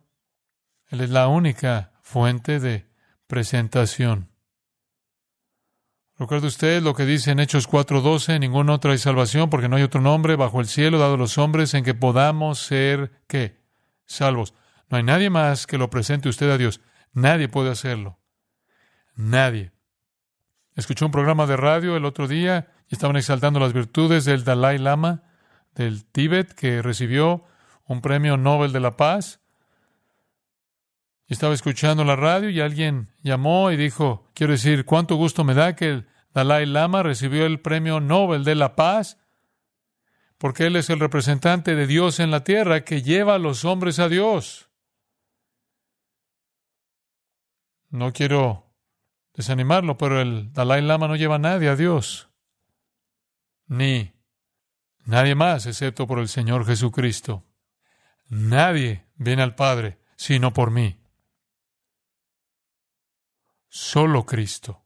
Él 0.88 1.02
es 1.02 1.10
la 1.12 1.28
única 1.28 1.94
fuente 2.02 2.60
de 2.60 2.90
presentación. 3.28 4.30
Recuerde 6.18 6.48
usted 6.48 6.82
lo 6.82 6.96
que 6.96 7.06
dice 7.06 7.32
en 7.32 7.40
Hechos 7.40 7.68
4:12, 7.70 8.40
ningún 8.40 8.70
otro 8.70 8.92
hay 8.92 8.98
salvación 8.98 9.50
porque 9.50 9.70
no 9.70 9.78
hay 9.78 9.84
otro 9.84 10.02
nombre 10.02 10.36
bajo 10.36 10.60
el 10.60 10.68
cielo 10.68 10.98
dado 10.98 11.14
a 11.14 11.18
los 11.18 11.38
hombres 11.38 11.74
en 11.76 11.86
que 11.86 11.94
podamos 11.94 12.60
ser, 12.60 13.22
¿qué? 13.28 13.62
Salvos. 14.06 14.54
No 14.90 14.98
hay 14.98 15.04
nadie 15.04 15.30
más 15.30 15.68
que 15.68 15.78
lo 15.78 15.90
presente 15.90 16.28
usted 16.28 16.50
a 16.50 16.58
Dios. 16.58 16.82
Nadie 17.14 17.48
puede 17.48 17.70
hacerlo. 17.70 18.20
Nadie. 19.16 19.72
Escuché 20.80 21.04
un 21.04 21.12
programa 21.12 21.46
de 21.46 21.58
radio 21.58 21.98
el 21.98 22.06
otro 22.06 22.26
día 22.26 22.72
y 22.88 22.96
estaban 22.96 23.18
exaltando 23.18 23.60
las 23.60 23.74
virtudes 23.74 24.24
del 24.24 24.46
Dalai 24.46 24.78
Lama 24.78 25.24
del 25.76 26.06
Tíbet 26.06 26.54
que 26.54 26.82
recibió 26.82 27.44
un 27.86 28.00
premio 28.00 28.38
Nobel 28.38 28.72
de 28.72 28.80
la 28.80 28.96
Paz. 28.96 29.42
Y 31.28 31.34
estaba 31.34 31.54
escuchando 31.54 32.06
la 32.06 32.16
radio 32.16 32.50
y 32.50 32.62
alguien 32.62 33.10
llamó 33.24 33.72
y 33.72 33.76
dijo, 33.78 34.30
quiero 34.34 34.54
decir, 34.54 34.86
cuánto 34.86 35.18
gusto 35.18 35.44
me 35.44 35.54
da 35.54 35.76
que 35.76 35.90
el 35.90 36.08
Dalai 36.34 36.66
Lama 36.66 37.04
recibió 37.04 37.46
el 37.46 37.60
premio 37.60 38.00
Nobel 38.00 38.46
de 38.46 38.56
la 38.56 38.78
Paz, 38.78 39.18
porque 40.38 40.68
él 40.68 40.78
es 40.78 40.90
el 40.90 41.02
representante 41.02 41.76
de 41.76 41.88
Dios 41.88 42.22
en 42.22 42.32
la 42.32 42.46
tierra 42.46 42.86
que 42.86 43.02
lleva 43.02 43.36
a 43.36 43.40
los 43.40 43.66
hombres 43.66 44.00
a 44.00 44.08
Dios. 44.08 44.70
No 47.90 48.14
quiero 48.14 48.69
desanimarlo, 49.34 49.98
pero 49.98 50.22
el 50.22 50.52
Dalai 50.54 50.82
Lama 50.82 51.08
no 51.08 51.16
lleva 51.16 51.36
a 51.36 51.40
nadie 51.40 51.70
a 51.70 51.76
Dios, 51.76 52.30
ni 53.68 54.14
nadie 55.06 55.36
más 55.36 55.66
excepto 55.66 56.08
por 56.08 56.20
el 56.20 56.28
Señor 56.28 56.66
Jesucristo. 56.66 57.46
Nadie 58.28 59.06
viene 59.16 59.42
al 59.42 59.56
Padre 59.56 60.00
sino 60.16 60.52
por 60.52 60.70
mí. 60.70 61.00
Solo 63.70 64.26
Cristo 64.26 64.84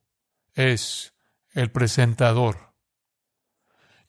es 0.53 1.15
el 1.53 1.71
presentador. 1.71 2.73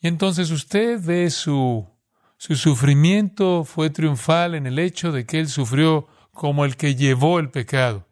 Y 0.01 0.09
entonces 0.09 0.51
usted 0.51 1.01
ve 1.03 1.31
su, 1.31 1.88
su 2.37 2.57
sufrimiento 2.57 3.64
fue 3.64 3.88
triunfal 3.88 4.55
en 4.55 4.66
el 4.66 4.79
hecho 4.79 5.12
de 5.12 5.25
que 5.25 5.40
Él 5.40 5.49
sufrió 5.49 6.09
como 6.31 6.66
el 6.66 6.77
que 6.77 6.94
llevó 6.94 7.38
el 7.38 7.51
pecado. 7.51 8.07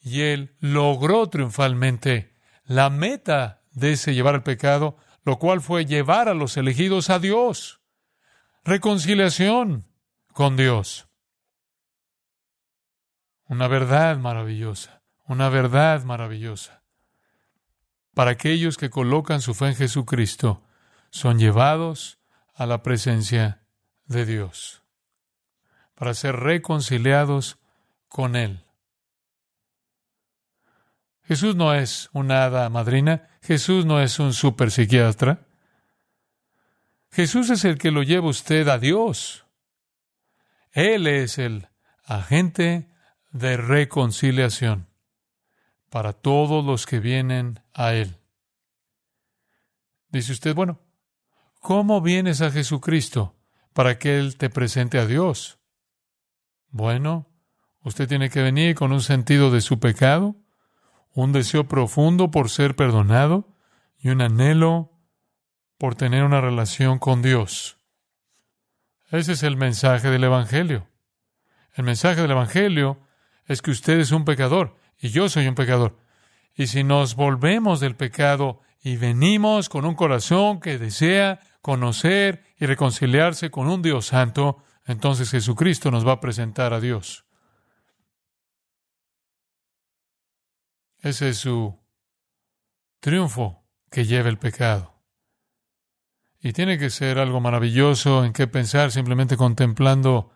Y 0.00 0.22
Él 0.22 0.56
logró 0.60 1.28
triunfalmente 1.28 2.34
la 2.64 2.90
meta 2.90 3.62
de 3.72 3.92
ese 3.92 4.14
llevar 4.14 4.34
el 4.34 4.42
pecado, 4.42 4.96
lo 5.24 5.38
cual 5.38 5.60
fue 5.60 5.84
llevar 5.84 6.28
a 6.28 6.34
los 6.34 6.56
elegidos 6.56 7.10
a 7.10 7.18
Dios. 7.18 7.80
Reconciliación 8.64 9.86
con 10.32 10.56
Dios. 10.56 11.08
Una 13.46 13.68
verdad 13.68 14.16
maravillosa, 14.16 15.02
una 15.26 15.48
verdad 15.48 16.04
maravillosa. 16.04 16.82
Para 18.14 18.32
aquellos 18.32 18.76
que 18.76 18.90
colocan 18.90 19.40
su 19.40 19.54
fe 19.54 19.68
en 19.68 19.76
Jesucristo, 19.76 20.62
son 21.10 21.38
llevados 21.38 22.20
a 22.54 22.66
la 22.66 22.82
presencia 22.82 23.62
de 24.06 24.26
Dios, 24.26 24.82
para 25.94 26.14
ser 26.14 26.36
reconciliados 26.36 27.58
con 28.08 28.36
Él. 28.36 28.64
Jesús 31.30 31.54
no 31.54 31.72
es 31.72 32.10
una 32.12 32.42
hada 32.42 32.68
madrina, 32.70 33.28
Jesús 33.40 33.86
no 33.86 34.00
es 34.00 34.18
un 34.18 34.32
super 34.32 34.72
psiquiatra. 34.72 35.46
Jesús 37.12 37.50
es 37.50 37.64
el 37.64 37.78
que 37.78 37.92
lo 37.92 38.02
lleva 38.02 38.26
usted 38.26 38.66
a 38.66 38.80
Dios. 38.80 39.46
Él 40.72 41.06
es 41.06 41.38
el 41.38 41.68
agente 42.02 42.90
de 43.30 43.56
reconciliación 43.56 44.88
para 45.88 46.14
todos 46.14 46.64
los 46.64 46.84
que 46.84 46.98
vienen 46.98 47.60
a 47.74 47.92
Él. 47.92 48.16
Dice 50.08 50.32
usted, 50.32 50.52
bueno, 50.52 50.80
¿cómo 51.60 52.00
vienes 52.00 52.40
a 52.40 52.50
Jesucristo 52.50 53.36
para 53.72 54.00
que 54.00 54.18
Él 54.18 54.36
te 54.36 54.50
presente 54.50 54.98
a 54.98 55.06
Dios? 55.06 55.60
Bueno, 56.70 57.28
usted 57.82 58.08
tiene 58.08 58.30
que 58.30 58.42
venir 58.42 58.74
con 58.74 58.90
un 58.90 59.00
sentido 59.00 59.52
de 59.52 59.60
su 59.60 59.78
pecado, 59.78 60.34
un 61.20 61.32
deseo 61.32 61.64
profundo 61.68 62.30
por 62.30 62.50
ser 62.50 62.76
perdonado 62.76 63.48
y 63.98 64.08
un 64.08 64.22
anhelo 64.22 64.92
por 65.78 65.94
tener 65.94 66.24
una 66.24 66.40
relación 66.40 66.98
con 66.98 67.22
Dios. 67.22 67.78
Ese 69.10 69.32
es 69.32 69.42
el 69.42 69.56
mensaje 69.56 70.08
del 70.10 70.24
Evangelio. 70.24 70.86
El 71.74 71.84
mensaje 71.84 72.20
del 72.22 72.30
Evangelio 72.30 73.00
es 73.46 73.62
que 73.62 73.70
usted 73.70 73.98
es 73.98 74.12
un 74.12 74.24
pecador 74.24 74.76
y 75.00 75.08
yo 75.08 75.28
soy 75.28 75.48
un 75.48 75.54
pecador. 75.54 75.98
Y 76.54 76.66
si 76.66 76.84
nos 76.84 77.16
volvemos 77.16 77.80
del 77.80 77.96
pecado 77.96 78.60
y 78.82 78.96
venimos 78.96 79.68
con 79.68 79.84
un 79.84 79.94
corazón 79.94 80.60
que 80.60 80.78
desea 80.78 81.40
conocer 81.62 82.44
y 82.58 82.66
reconciliarse 82.66 83.50
con 83.50 83.68
un 83.68 83.82
Dios 83.82 84.06
santo, 84.06 84.62
entonces 84.86 85.30
Jesucristo 85.30 85.90
nos 85.90 86.06
va 86.06 86.12
a 86.12 86.20
presentar 86.20 86.72
a 86.72 86.80
Dios. 86.80 87.24
Ese 91.02 91.30
es 91.30 91.38
su 91.38 91.78
triunfo 93.00 93.64
que 93.90 94.04
lleva 94.04 94.28
el 94.28 94.38
pecado. 94.38 94.94
Y 96.42 96.52
tiene 96.52 96.78
que 96.78 96.90
ser 96.90 97.18
algo 97.18 97.40
maravilloso 97.40 98.24
en 98.24 98.32
qué 98.32 98.46
pensar 98.46 98.92
simplemente 98.92 99.36
contemplando 99.36 100.32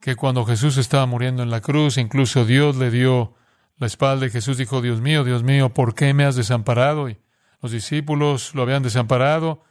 que 0.00 0.16
cuando 0.16 0.44
Jesús 0.44 0.76
estaba 0.76 1.06
muriendo 1.06 1.42
en 1.42 1.50
la 1.50 1.60
cruz, 1.60 1.98
incluso 1.98 2.44
Dios 2.44 2.76
le 2.76 2.90
dio 2.90 3.34
la 3.78 3.86
espalda 3.86 4.26
y 4.26 4.30
Jesús 4.30 4.58
dijo, 4.58 4.80
Dios 4.80 5.00
mío, 5.00 5.24
Dios 5.24 5.42
mío, 5.42 5.74
¿por 5.74 5.94
qué 5.94 6.14
me 6.14 6.24
has 6.24 6.36
desamparado? 6.36 7.08
Y 7.08 7.18
los 7.60 7.72
discípulos 7.72 8.54
lo 8.54 8.62
habían 8.62 8.82
desamparado 8.82 9.64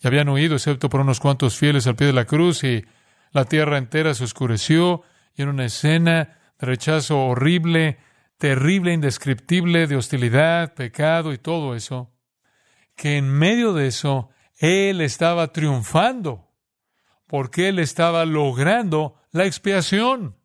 y 0.00 0.06
habían 0.06 0.28
huido, 0.28 0.54
excepto 0.54 0.88
por 0.88 1.00
unos 1.00 1.20
cuantos 1.20 1.58
fieles 1.58 1.86
al 1.86 1.96
pie 1.96 2.06
de 2.06 2.12
la 2.12 2.24
cruz, 2.24 2.62
y 2.62 2.84
la 3.32 3.44
tierra 3.44 3.78
entera 3.78 4.14
se 4.14 4.24
oscureció, 4.24 5.02
y 5.34 5.42
en 5.42 5.48
una 5.48 5.64
escena 5.64 6.38
de 6.58 6.66
rechazo 6.66 7.26
horrible, 7.26 7.98
terrible, 8.38 8.92
indescriptible, 8.92 9.86
de 9.86 9.96
hostilidad, 9.96 10.74
pecado 10.74 11.32
y 11.32 11.38
todo 11.38 11.74
eso, 11.74 12.14
que 12.94 13.16
en 13.16 13.28
medio 13.28 13.72
de 13.74 13.88
eso 13.88 14.30
Él 14.56 15.00
estaba 15.00 15.52
triunfando 15.52 16.48
porque 17.26 17.68
Él 17.68 17.78
estaba 17.78 18.24
logrando 18.24 19.20
la 19.32 19.44
expiación, 19.44 20.36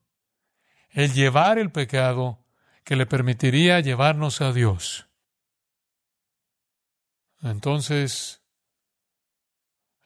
el 0.89 1.13
llevar 1.13 1.57
el 1.57 1.71
pecado 1.71 2.43
que 2.83 2.95
le 2.95 3.05
permitiría 3.05 3.79
llevarnos 3.79 4.41
a 4.41 4.51
Dios. 4.51 5.07
Entonces, 7.41 8.41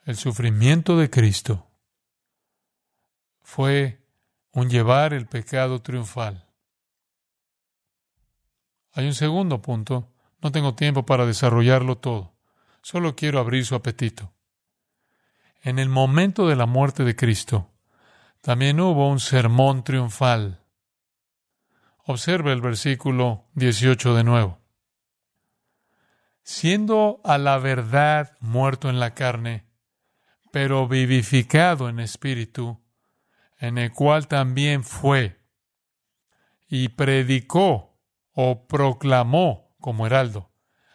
el 0.06 0.16
sufrimiento 0.16 0.98
de 0.98 1.10
Cristo 1.10 1.68
fue 3.42 4.00
un 4.52 4.70
llevar 4.70 5.14
el 5.14 5.28
pecado 5.28 5.82
triunfal. 5.82 6.47
Hay 8.98 9.06
un 9.06 9.14
segundo 9.14 9.62
punto. 9.62 10.12
No 10.42 10.52
tengo 10.52 10.74
tiempo 10.74 11.06
para 11.06 11.28
desarrollarlo 11.28 12.00
todo. 12.00 12.34
Solo 12.82 13.16
quiero 13.16 13.38
abrir 13.38 13.64
su 13.64 13.76
apetito. 13.76 14.34
En 15.62 15.78
el 15.78 15.88
momento 15.88 16.48
de 16.48 16.56
la 16.56 16.66
muerte 16.66 17.04
de 17.04 17.16
Cristo, 17.16 17.70
también 18.42 18.80
hubo 18.80 19.08
un 19.08 19.20
sermón 19.20 19.84
triunfal. 19.84 20.64
Observe 22.06 22.52
el 22.52 22.62
versículo 22.62 23.46
18 23.54 24.16
de 24.16 24.24
nuevo. 24.24 24.62
Siendo 26.42 27.22
a 27.24 27.38
la 27.38 27.60
verdad 27.60 28.36
muerto 28.40 28.90
en 28.90 29.00
la 29.00 29.14
carne, 29.14 29.68
pero 30.52 30.88
vivificado 30.88 31.88
en 31.88 32.00
espíritu, 32.00 32.82
en 33.60 33.78
el 33.78 33.92
cual 33.92 34.28
también 34.28 34.84
fue 34.84 35.40
y 36.68 36.90
predicó 36.90 37.87
o 38.40 38.68
proclamó 38.68 39.76
como 39.82 40.06
heraldo 40.06 40.52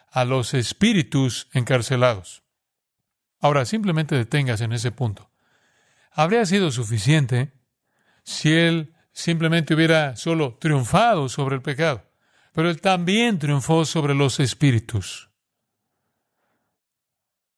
a 0.09 0.23
los 0.23 0.53
espíritus 0.53 1.49
encarcelados. 1.51 2.41
Ahora, 3.41 3.65
simplemente 3.65 4.15
deténgase 4.15 4.63
en 4.63 4.71
ese 4.71 4.91
punto. 4.91 5.29
Habría 6.13 6.45
sido 6.45 6.71
suficiente 6.71 7.51
si 8.23 8.53
él 8.53 8.95
simplemente 9.11 9.73
hubiera 9.73 10.15
solo 10.15 10.55
triunfado 10.57 11.27
sobre 11.27 11.55
el 11.55 11.61
pecado, 11.61 12.09
pero 12.53 12.69
él 12.69 12.79
también 12.79 13.39
triunfó 13.39 13.83
sobre 13.83 14.15
los 14.15 14.39
espíritus 14.39 15.29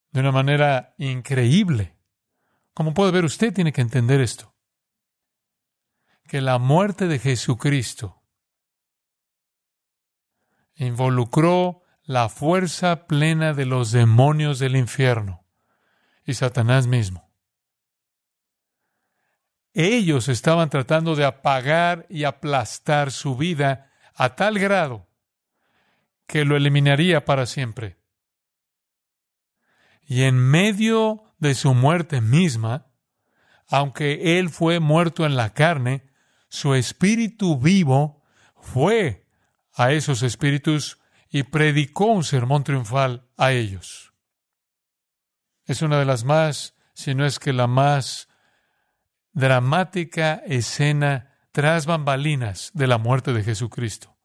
de 0.10 0.22
una 0.22 0.32
manera 0.32 0.96
increíble. 0.98 1.96
Como 2.74 2.96
puede 2.96 3.12
ver, 3.12 3.24
usted 3.24 3.54
tiene 3.54 3.72
que 3.72 3.82
entender 3.82 4.20
esto 4.20 4.52
que 6.28 6.42
la 6.42 6.58
muerte 6.58 7.08
de 7.08 7.20
Jesucristo 7.20 8.25
involucró 10.76 11.82
la 12.04 12.30
fuerza 12.30 13.08
plena 13.08 13.54
de 13.54 13.66
los 13.66 13.92
demonios 13.92 14.60
del 14.60 14.76
infierno 14.76 15.46
y 16.26 16.34
Satanás 16.34 16.88
mismo. 16.88 17.32
Ellos 19.74 20.30
estaban 20.30 20.70
tratando 20.70 21.16
de 21.16 21.26
apagar 21.26 22.06
y 22.10 22.24
aplastar 22.24 23.12
su 23.12 23.36
vida 23.36 23.92
a 24.14 24.36
tal 24.36 24.58
grado 24.58 25.10
que 26.28 26.46
lo 26.46 26.56
eliminaría 26.56 27.26
para 27.26 27.46
siempre. 27.46 27.98
Y 30.08 30.24
en 30.24 30.38
medio 30.38 31.36
de 31.40 31.56
su 31.56 31.74
muerte 31.74 32.22
misma, 32.22 32.88
aunque 33.68 34.40
él 34.40 34.50
fue 34.50 34.80
muerto 34.80 35.26
en 35.26 35.36
la 35.36 35.54
carne, 35.54 36.08
su 36.48 36.74
espíritu 36.74 37.60
vivo 37.60 38.24
fue 38.56 39.25
a 39.76 39.92
esos 39.92 40.24
espíritus 40.24 41.00
y 41.30 41.44
predicó 41.44 42.06
un 42.06 42.24
sermón 42.24 42.64
triunfal 42.64 43.28
a 43.38 43.52
ellos. 43.52 44.14
Es 45.66 45.82
una 45.82 46.00
de 46.00 46.06
las 46.06 46.24
más, 46.24 46.76
si 46.94 47.14
no 47.14 47.26
es 47.26 47.40
que 47.40 47.52
la 47.52 47.68
más 47.68 48.30
dramática 49.34 50.42
escena 50.46 51.36
tras 51.52 51.86
bambalinas 51.86 52.72
de 52.74 52.88
la 52.88 52.98
muerte 52.98 53.34
de 53.34 53.44
Jesucristo. 53.44 54.16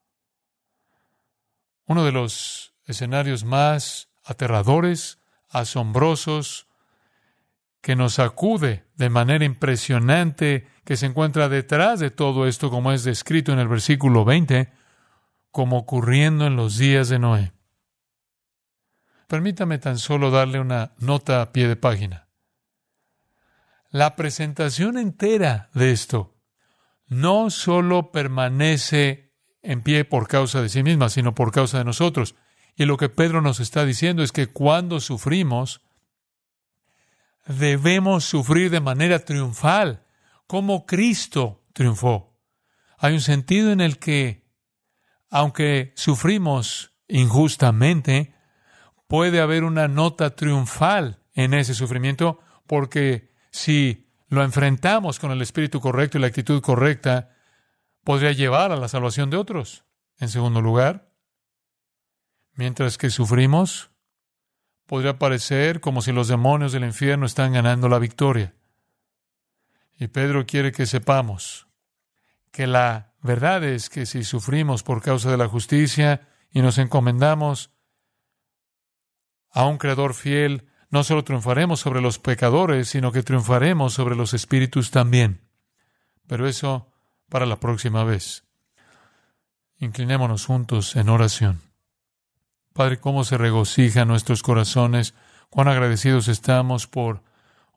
Uno 1.85 2.05
de 2.05 2.11
los 2.11 2.73
escenarios 2.85 3.43
más 3.43 4.09
aterradores, 4.23 5.19
asombrosos, 5.49 6.67
que 7.81 7.95
nos 7.95 8.19
acude 8.19 8.85
de 8.95 9.09
manera 9.09 9.43
impresionante, 9.43 10.67
que 10.85 10.95
se 10.95 11.07
encuentra 11.07 11.49
detrás 11.49 11.99
de 11.99 12.11
todo 12.11 12.47
esto, 12.47 12.69
como 12.69 12.91
es 12.91 13.03
descrito 13.03 13.51
en 13.51 13.59
el 13.59 13.67
versículo 13.67 14.23
20, 14.23 14.71
como 15.51 15.77
ocurriendo 15.77 16.45
en 16.45 16.55
los 16.55 16.77
días 16.77 17.09
de 17.09 17.19
Noé. 17.19 17.53
Permítame 19.27 19.77
tan 19.77 19.97
solo 19.97 20.31
darle 20.31 20.59
una 20.59 20.93
nota 20.97 21.41
a 21.41 21.51
pie 21.51 21.67
de 21.67 21.75
página. 21.75 22.27
La 23.89 24.15
presentación 24.15 24.97
entera 24.97 25.69
de 25.73 25.91
esto 25.91 26.37
no 27.07 27.49
solo 27.49 28.11
permanece 28.11 29.33
en 29.61 29.81
pie 29.81 30.05
por 30.05 30.27
causa 30.27 30.61
de 30.61 30.69
sí 30.69 30.81
misma, 30.81 31.09
sino 31.09 31.35
por 31.35 31.51
causa 31.51 31.77
de 31.77 31.83
nosotros. 31.83 32.35
Y 32.75 32.85
lo 32.85 32.97
que 32.97 33.09
Pedro 33.09 33.41
nos 33.41 33.59
está 33.59 33.85
diciendo 33.85 34.23
es 34.23 34.31
que 34.31 34.47
cuando 34.47 34.99
sufrimos, 34.99 35.81
debemos 37.45 38.23
sufrir 38.23 38.71
de 38.71 38.79
manera 38.79 39.19
triunfal, 39.19 40.05
como 40.47 40.85
Cristo 40.85 41.65
triunfó. 41.73 42.37
Hay 42.97 43.13
un 43.13 43.21
sentido 43.21 43.71
en 43.71 43.81
el 43.81 43.97
que, 43.99 44.40
aunque 45.31 45.93
sufrimos 45.95 46.93
injustamente, 47.07 48.35
puede 49.07 49.41
haber 49.41 49.63
una 49.63 49.87
nota 49.87 50.35
triunfal 50.35 51.23
en 51.33 51.53
ese 51.53 51.73
sufrimiento, 51.73 52.39
porque 52.67 53.31
si 53.49 54.09
lo 54.27 54.43
enfrentamos 54.43 55.19
con 55.19 55.31
el 55.31 55.41
espíritu 55.41 55.79
correcto 55.79 56.17
y 56.17 56.21
la 56.21 56.27
actitud 56.27 56.61
correcta, 56.61 57.29
podría 58.03 58.33
llevar 58.33 58.71
a 58.71 58.75
la 58.75 58.89
salvación 58.89 59.29
de 59.29 59.37
otros. 59.37 59.85
En 60.19 60.29
segundo 60.29 60.61
lugar, 60.61 61.09
mientras 62.53 62.97
que 62.97 63.09
sufrimos, 63.09 63.89
podría 64.85 65.17
parecer 65.17 65.79
como 65.79 66.01
si 66.01 66.11
los 66.11 66.27
demonios 66.27 66.73
del 66.73 66.83
infierno 66.83 67.25
están 67.25 67.53
ganando 67.53 67.87
la 67.87 67.99
victoria. 67.99 68.53
Y 69.97 70.07
Pedro 70.07 70.45
quiere 70.45 70.73
que 70.73 70.85
sepamos 70.85 71.67
que 72.51 72.67
la 72.67 73.10
verdad 73.21 73.63
es 73.63 73.89
que 73.89 74.05
si 74.05 74.23
sufrimos 74.23 74.83
por 74.83 75.01
causa 75.01 75.29
de 75.29 75.37
la 75.37 75.47
justicia 75.47 76.27
y 76.49 76.61
nos 76.61 76.77
encomendamos 76.77 77.71
a 79.51 79.65
un 79.65 79.77
Creador 79.77 80.13
fiel, 80.13 80.67
no 80.89 81.03
solo 81.03 81.23
triunfaremos 81.23 81.79
sobre 81.79 82.01
los 82.01 82.19
pecadores, 82.19 82.89
sino 82.89 83.11
que 83.11 83.23
triunfaremos 83.23 83.93
sobre 83.93 84.15
los 84.15 84.33
espíritus 84.33 84.91
también. 84.91 85.41
Pero 86.27 86.47
eso 86.47 86.91
para 87.29 87.45
la 87.45 87.59
próxima 87.59 88.03
vez. 88.03 88.43
Inclinémonos 89.77 90.45
juntos 90.45 90.95
en 90.95 91.09
oración. 91.09 91.61
Padre, 92.73 92.99
cómo 92.99 93.23
se 93.23 93.37
regocija 93.37 94.05
nuestros 94.05 94.43
corazones, 94.43 95.13
cuán 95.49 95.67
agradecidos 95.67 96.27
estamos 96.27 96.87
por 96.87 97.23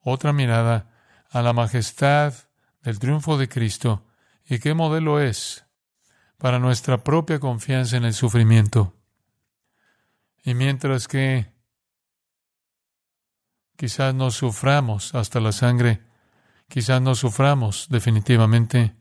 otra 0.02 0.32
mirada 0.32 0.90
a 1.30 1.42
la 1.42 1.52
majestad 1.52 2.34
del 2.82 2.98
triunfo 2.98 3.38
de 3.38 3.48
Cristo 3.48 4.04
y 4.44 4.58
qué 4.58 4.74
modelo 4.74 5.20
es 5.20 5.64
para 6.38 6.58
nuestra 6.58 7.02
propia 7.02 7.40
confianza 7.40 7.96
en 7.96 8.04
el 8.04 8.14
sufrimiento. 8.14 8.94
Y 10.44 10.54
mientras 10.54 11.08
que 11.08 11.46
quizás 13.76 14.14
no 14.14 14.30
suframos 14.30 15.14
hasta 15.14 15.40
la 15.40 15.52
sangre, 15.52 16.02
quizás 16.68 17.00
no 17.00 17.14
suframos 17.14 17.86
definitivamente, 17.88 18.94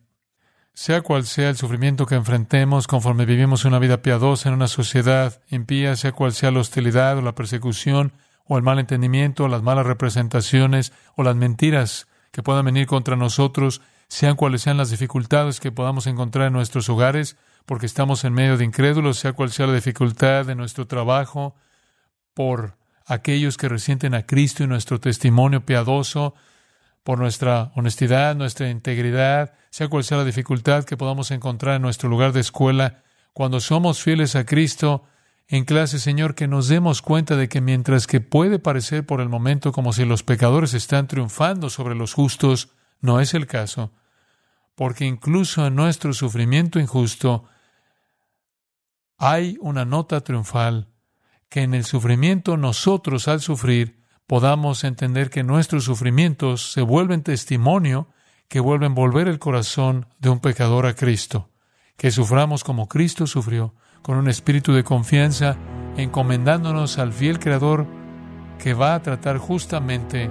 sea 0.73 1.01
cual 1.01 1.25
sea 1.25 1.49
el 1.49 1.57
sufrimiento 1.57 2.05
que 2.05 2.15
enfrentemos 2.15 2.87
conforme 2.87 3.25
vivimos 3.25 3.65
una 3.65 3.79
vida 3.79 4.01
piadosa 4.01 4.49
en 4.49 4.55
una 4.55 4.67
sociedad 4.67 5.41
impía, 5.49 5.95
sea 5.95 6.13
cual 6.13 6.33
sea 6.33 6.51
la 6.51 6.61
hostilidad 6.61 7.17
o 7.17 7.21
la 7.21 7.35
persecución 7.35 8.13
o 8.45 8.57
el 8.57 8.63
mal 8.63 8.79
entendimiento 8.79 9.43
o 9.43 9.47
las 9.47 9.61
malas 9.61 9.85
representaciones 9.85 10.93
o 11.15 11.23
las 11.23 11.35
mentiras 11.35 12.07
que 12.31 12.41
puedan 12.41 12.65
venir 12.65 12.87
contra 12.87 13.15
nosotros, 13.15 13.81
sean 14.13 14.35
cuales 14.35 14.61
sean 14.61 14.77
las 14.77 14.91
dificultades 14.91 15.59
que 15.59 15.71
podamos 15.71 16.05
encontrar 16.05 16.45
en 16.45 16.53
nuestros 16.53 16.87
hogares, 16.87 17.35
porque 17.65 17.87
estamos 17.87 18.23
en 18.25 18.33
medio 18.33 18.57
de 18.57 18.63
incrédulos, 18.63 19.17
sea 19.17 19.33
cual 19.33 19.51
sea 19.51 19.65
la 19.65 19.73
dificultad 19.73 20.45
de 20.45 20.53
nuestro 20.53 20.85
trabajo, 20.85 21.55
por 22.35 22.77
aquellos 23.07 23.57
que 23.57 23.69
resienten 23.69 24.13
a 24.13 24.27
Cristo 24.27 24.63
y 24.63 24.67
nuestro 24.67 24.99
testimonio 24.99 25.65
piadoso, 25.65 26.35
por 27.01 27.17
nuestra 27.17 27.71
honestidad, 27.73 28.35
nuestra 28.35 28.69
integridad, 28.69 29.55
sea 29.71 29.87
cual 29.87 30.03
sea 30.03 30.19
la 30.19 30.25
dificultad 30.25 30.83
que 30.83 30.95
podamos 30.95 31.31
encontrar 31.31 31.77
en 31.77 31.81
nuestro 31.81 32.07
lugar 32.07 32.33
de 32.33 32.41
escuela, 32.41 33.01
cuando 33.33 33.59
somos 33.59 34.03
fieles 34.03 34.35
a 34.35 34.45
Cristo 34.45 35.05
en 35.47 35.65
clase, 35.65 35.97
Señor, 35.97 36.35
que 36.35 36.47
nos 36.47 36.67
demos 36.67 37.01
cuenta 37.01 37.35
de 37.35 37.49
que 37.49 37.61
mientras 37.61 38.05
que 38.05 38.21
puede 38.21 38.59
parecer 38.59 39.07
por 39.07 39.21
el 39.21 39.29
momento 39.29 39.71
como 39.71 39.91
si 39.91 40.05
los 40.05 40.21
pecadores 40.21 40.75
están 40.75 41.07
triunfando 41.07 41.71
sobre 41.71 41.95
los 41.95 42.13
justos, 42.13 42.69
no 43.01 43.19
es 43.19 43.33
el 43.33 43.47
caso, 43.47 43.91
porque 44.75 45.05
incluso 45.05 45.65
en 45.67 45.75
nuestro 45.75 46.13
sufrimiento 46.13 46.79
injusto 46.79 47.45
hay 49.17 49.57
una 49.61 49.85
nota 49.85 50.21
triunfal 50.21 50.89
que 51.49 51.61
en 51.61 51.73
el 51.73 51.85
sufrimiento 51.85 52.57
nosotros 52.57 53.27
al 53.27 53.41
sufrir 53.41 54.03
podamos 54.27 54.83
entender 54.83 55.29
que 55.29 55.43
nuestros 55.43 55.83
sufrimientos 55.83 56.71
se 56.71 56.81
vuelven 56.81 57.23
testimonio 57.23 58.09
que 58.47 58.59
vuelven 58.59 58.93
volver 58.95 59.27
el 59.27 59.39
corazón 59.39 60.07
de 60.19 60.29
un 60.29 60.39
pecador 60.39 60.85
a 60.85 60.95
Cristo, 60.95 61.49
que 61.97 62.11
suframos 62.11 62.63
como 62.63 62.87
Cristo 62.87 63.25
sufrió, 63.27 63.73
con 64.01 64.17
un 64.17 64.27
espíritu 64.27 64.73
de 64.73 64.83
confianza, 64.83 65.57
encomendándonos 65.97 66.99
al 66.99 67.13
fiel 67.13 67.39
Creador 67.39 67.87
que 68.59 68.73
va 68.73 68.95
a 68.95 69.01
tratar 69.01 69.37
justamente, 69.37 70.29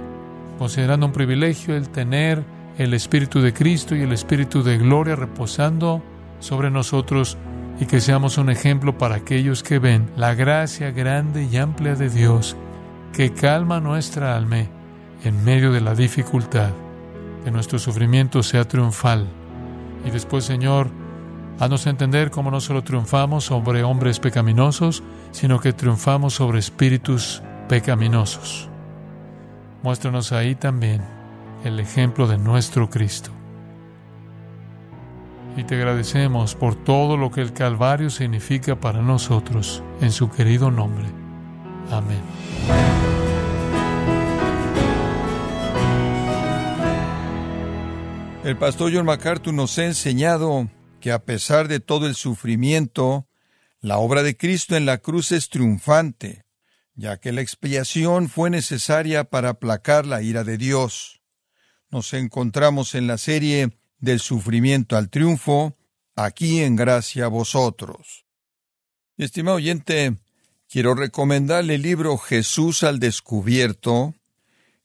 considerando 0.57 1.05
un 1.05 1.11
privilegio 1.11 1.75
el 1.75 1.89
tener 1.89 2.43
el 2.77 2.93
Espíritu 2.93 3.41
de 3.41 3.53
Cristo 3.53 3.95
y 3.95 4.01
el 4.01 4.11
Espíritu 4.11 4.63
de 4.63 4.77
gloria 4.77 5.15
reposando 5.15 6.01
sobre 6.39 6.71
nosotros 6.71 7.37
y 7.79 7.85
que 7.85 8.01
seamos 8.01 8.37
un 8.37 8.49
ejemplo 8.49 8.97
para 8.97 9.15
aquellos 9.15 9.63
que 9.63 9.79
ven 9.79 10.09
la 10.15 10.33
gracia 10.33 10.91
grande 10.91 11.47
y 11.51 11.57
amplia 11.57 11.95
de 11.95 12.09
Dios 12.09 12.55
que 13.13 13.31
calma 13.33 13.79
nuestra 13.79 14.35
alma 14.35 14.65
en 15.23 15.43
medio 15.43 15.71
de 15.71 15.81
la 15.81 15.95
dificultad 15.95 16.71
que 17.43 17.51
nuestro 17.51 17.77
sufrimiento 17.77 18.41
sea 18.41 18.67
triunfal. 18.67 19.27
Y 20.05 20.11
después, 20.11 20.45
Señor, 20.45 20.89
haznos 21.59 21.87
entender 21.87 22.31
cómo 22.31 22.51
no 22.51 22.61
solo 22.61 22.83
triunfamos 22.83 23.43
sobre 23.45 23.83
hombres 23.83 24.19
pecaminosos, 24.19 25.03
sino 25.31 25.59
que 25.59 25.73
triunfamos 25.73 26.33
sobre 26.33 26.59
espíritus 26.59 27.43
pecaminosos. 27.67 28.69
Muéstranos 29.83 30.31
ahí 30.31 30.55
también 30.55 31.01
el 31.63 31.79
ejemplo 31.79 32.27
de 32.27 32.37
nuestro 32.37 32.89
Cristo. 32.89 33.31
Y 35.55 35.63
te 35.63 35.75
agradecemos 35.75 36.55
por 36.55 36.75
todo 36.75 37.15
lo 37.15 37.31
que 37.31 37.41
el 37.41 37.53
Calvario 37.53 38.09
significa 38.09 38.79
para 38.79 39.01
nosotros, 39.01 39.83
en 40.01 40.11
su 40.11 40.29
querido 40.29 40.71
nombre. 40.71 41.05
Amén. 41.91 42.21
El 48.43 48.57
pastor 48.57 48.91
John 48.93 49.05
MacArthur 49.05 49.53
nos 49.53 49.77
ha 49.77 49.85
enseñado 49.85 50.69
que 50.99 51.11
a 51.11 51.23
pesar 51.23 51.69
de 51.69 51.79
todo 51.79 52.07
el 52.07 52.15
sufrimiento, 52.15 53.27
la 53.79 53.99
obra 53.99 54.23
de 54.23 54.35
Cristo 54.35 54.75
en 54.75 54.85
la 54.85 54.97
cruz 54.97 55.31
es 55.31 55.49
triunfante, 55.49 56.45
ya 56.95 57.17
que 57.17 57.31
la 57.31 57.41
expiación 57.41 58.27
fue 58.27 58.49
necesaria 58.49 59.23
para 59.23 59.49
aplacar 59.49 60.05
la 60.05 60.21
ira 60.21 60.43
de 60.43 60.57
Dios. 60.57 61.22
Nos 61.93 62.13
encontramos 62.15 62.95
en 62.95 63.05
la 63.05 63.19
serie 63.19 63.77
del 63.99 64.19
sufrimiento 64.19 64.97
al 64.97 65.11
triunfo, 65.11 65.77
aquí 66.15 66.61
en 66.61 66.75
gracia 66.75 67.25
a 67.25 67.27
vosotros. 67.27 68.25
estimado 69.15 69.57
oyente, 69.57 70.15
quiero 70.67 70.95
recomendarle 70.95 71.75
el 71.75 71.83
libro 71.83 72.17
Jesús 72.17 72.81
al 72.81 72.97
descubierto, 72.97 74.15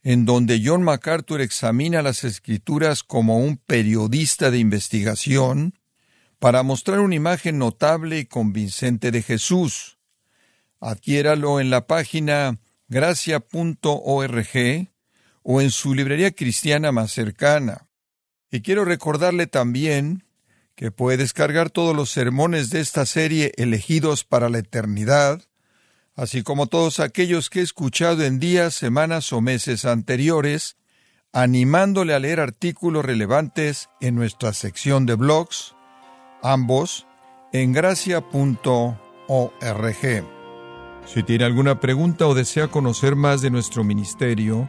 en 0.02 0.26
donde 0.26 0.60
John 0.62 0.82
MacArthur 0.82 1.40
examina 1.40 2.02
las 2.02 2.24
escrituras 2.24 3.02
como 3.02 3.38
un 3.38 3.56
periodista 3.56 4.50
de 4.50 4.58
investigación 4.58 5.78
para 6.38 6.62
mostrar 6.62 7.00
una 7.00 7.14
imagen 7.14 7.56
notable 7.56 8.18
y 8.18 8.26
convincente 8.26 9.12
de 9.12 9.22
Jesús. 9.22 9.96
Adquiéralo 10.78 11.58
en 11.58 11.70
la 11.70 11.86
página 11.86 12.58
gracia.org 12.88 13.48
o 15.48 15.60
en 15.62 15.70
su 15.70 15.94
librería 15.94 16.32
cristiana 16.32 16.92
más 16.92 17.12
cercana. 17.12 17.88
Y 18.50 18.60
quiero 18.60 18.84
recordarle 18.84 19.46
también 19.46 20.24
que 20.74 20.90
puede 20.90 21.16
descargar 21.16 21.70
todos 21.70 21.96
los 21.96 22.10
sermones 22.10 22.68
de 22.68 22.80
esta 22.80 23.06
serie 23.06 23.52
elegidos 23.56 24.24
para 24.24 24.48
la 24.48 24.58
eternidad 24.58 25.48
así 26.18 26.42
como 26.42 26.66
todos 26.66 26.98
aquellos 26.98 27.48
que 27.48 27.60
he 27.60 27.62
escuchado 27.62 28.24
en 28.24 28.40
días, 28.40 28.74
semanas 28.74 29.32
o 29.32 29.40
meses 29.40 29.84
anteriores, 29.84 30.76
animándole 31.32 32.12
a 32.12 32.18
leer 32.18 32.40
artículos 32.40 33.04
relevantes 33.04 33.88
en 34.00 34.16
nuestra 34.16 34.52
sección 34.52 35.06
de 35.06 35.14
blogs, 35.14 35.76
ambos 36.42 37.06
en 37.52 37.72
gracia.org. 37.72 38.26
Si 41.06 41.22
tiene 41.22 41.44
alguna 41.44 41.78
pregunta 41.78 42.26
o 42.26 42.34
desea 42.34 42.66
conocer 42.66 43.14
más 43.14 43.40
de 43.40 43.50
nuestro 43.50 43.84
ministerio, 43.84 44.68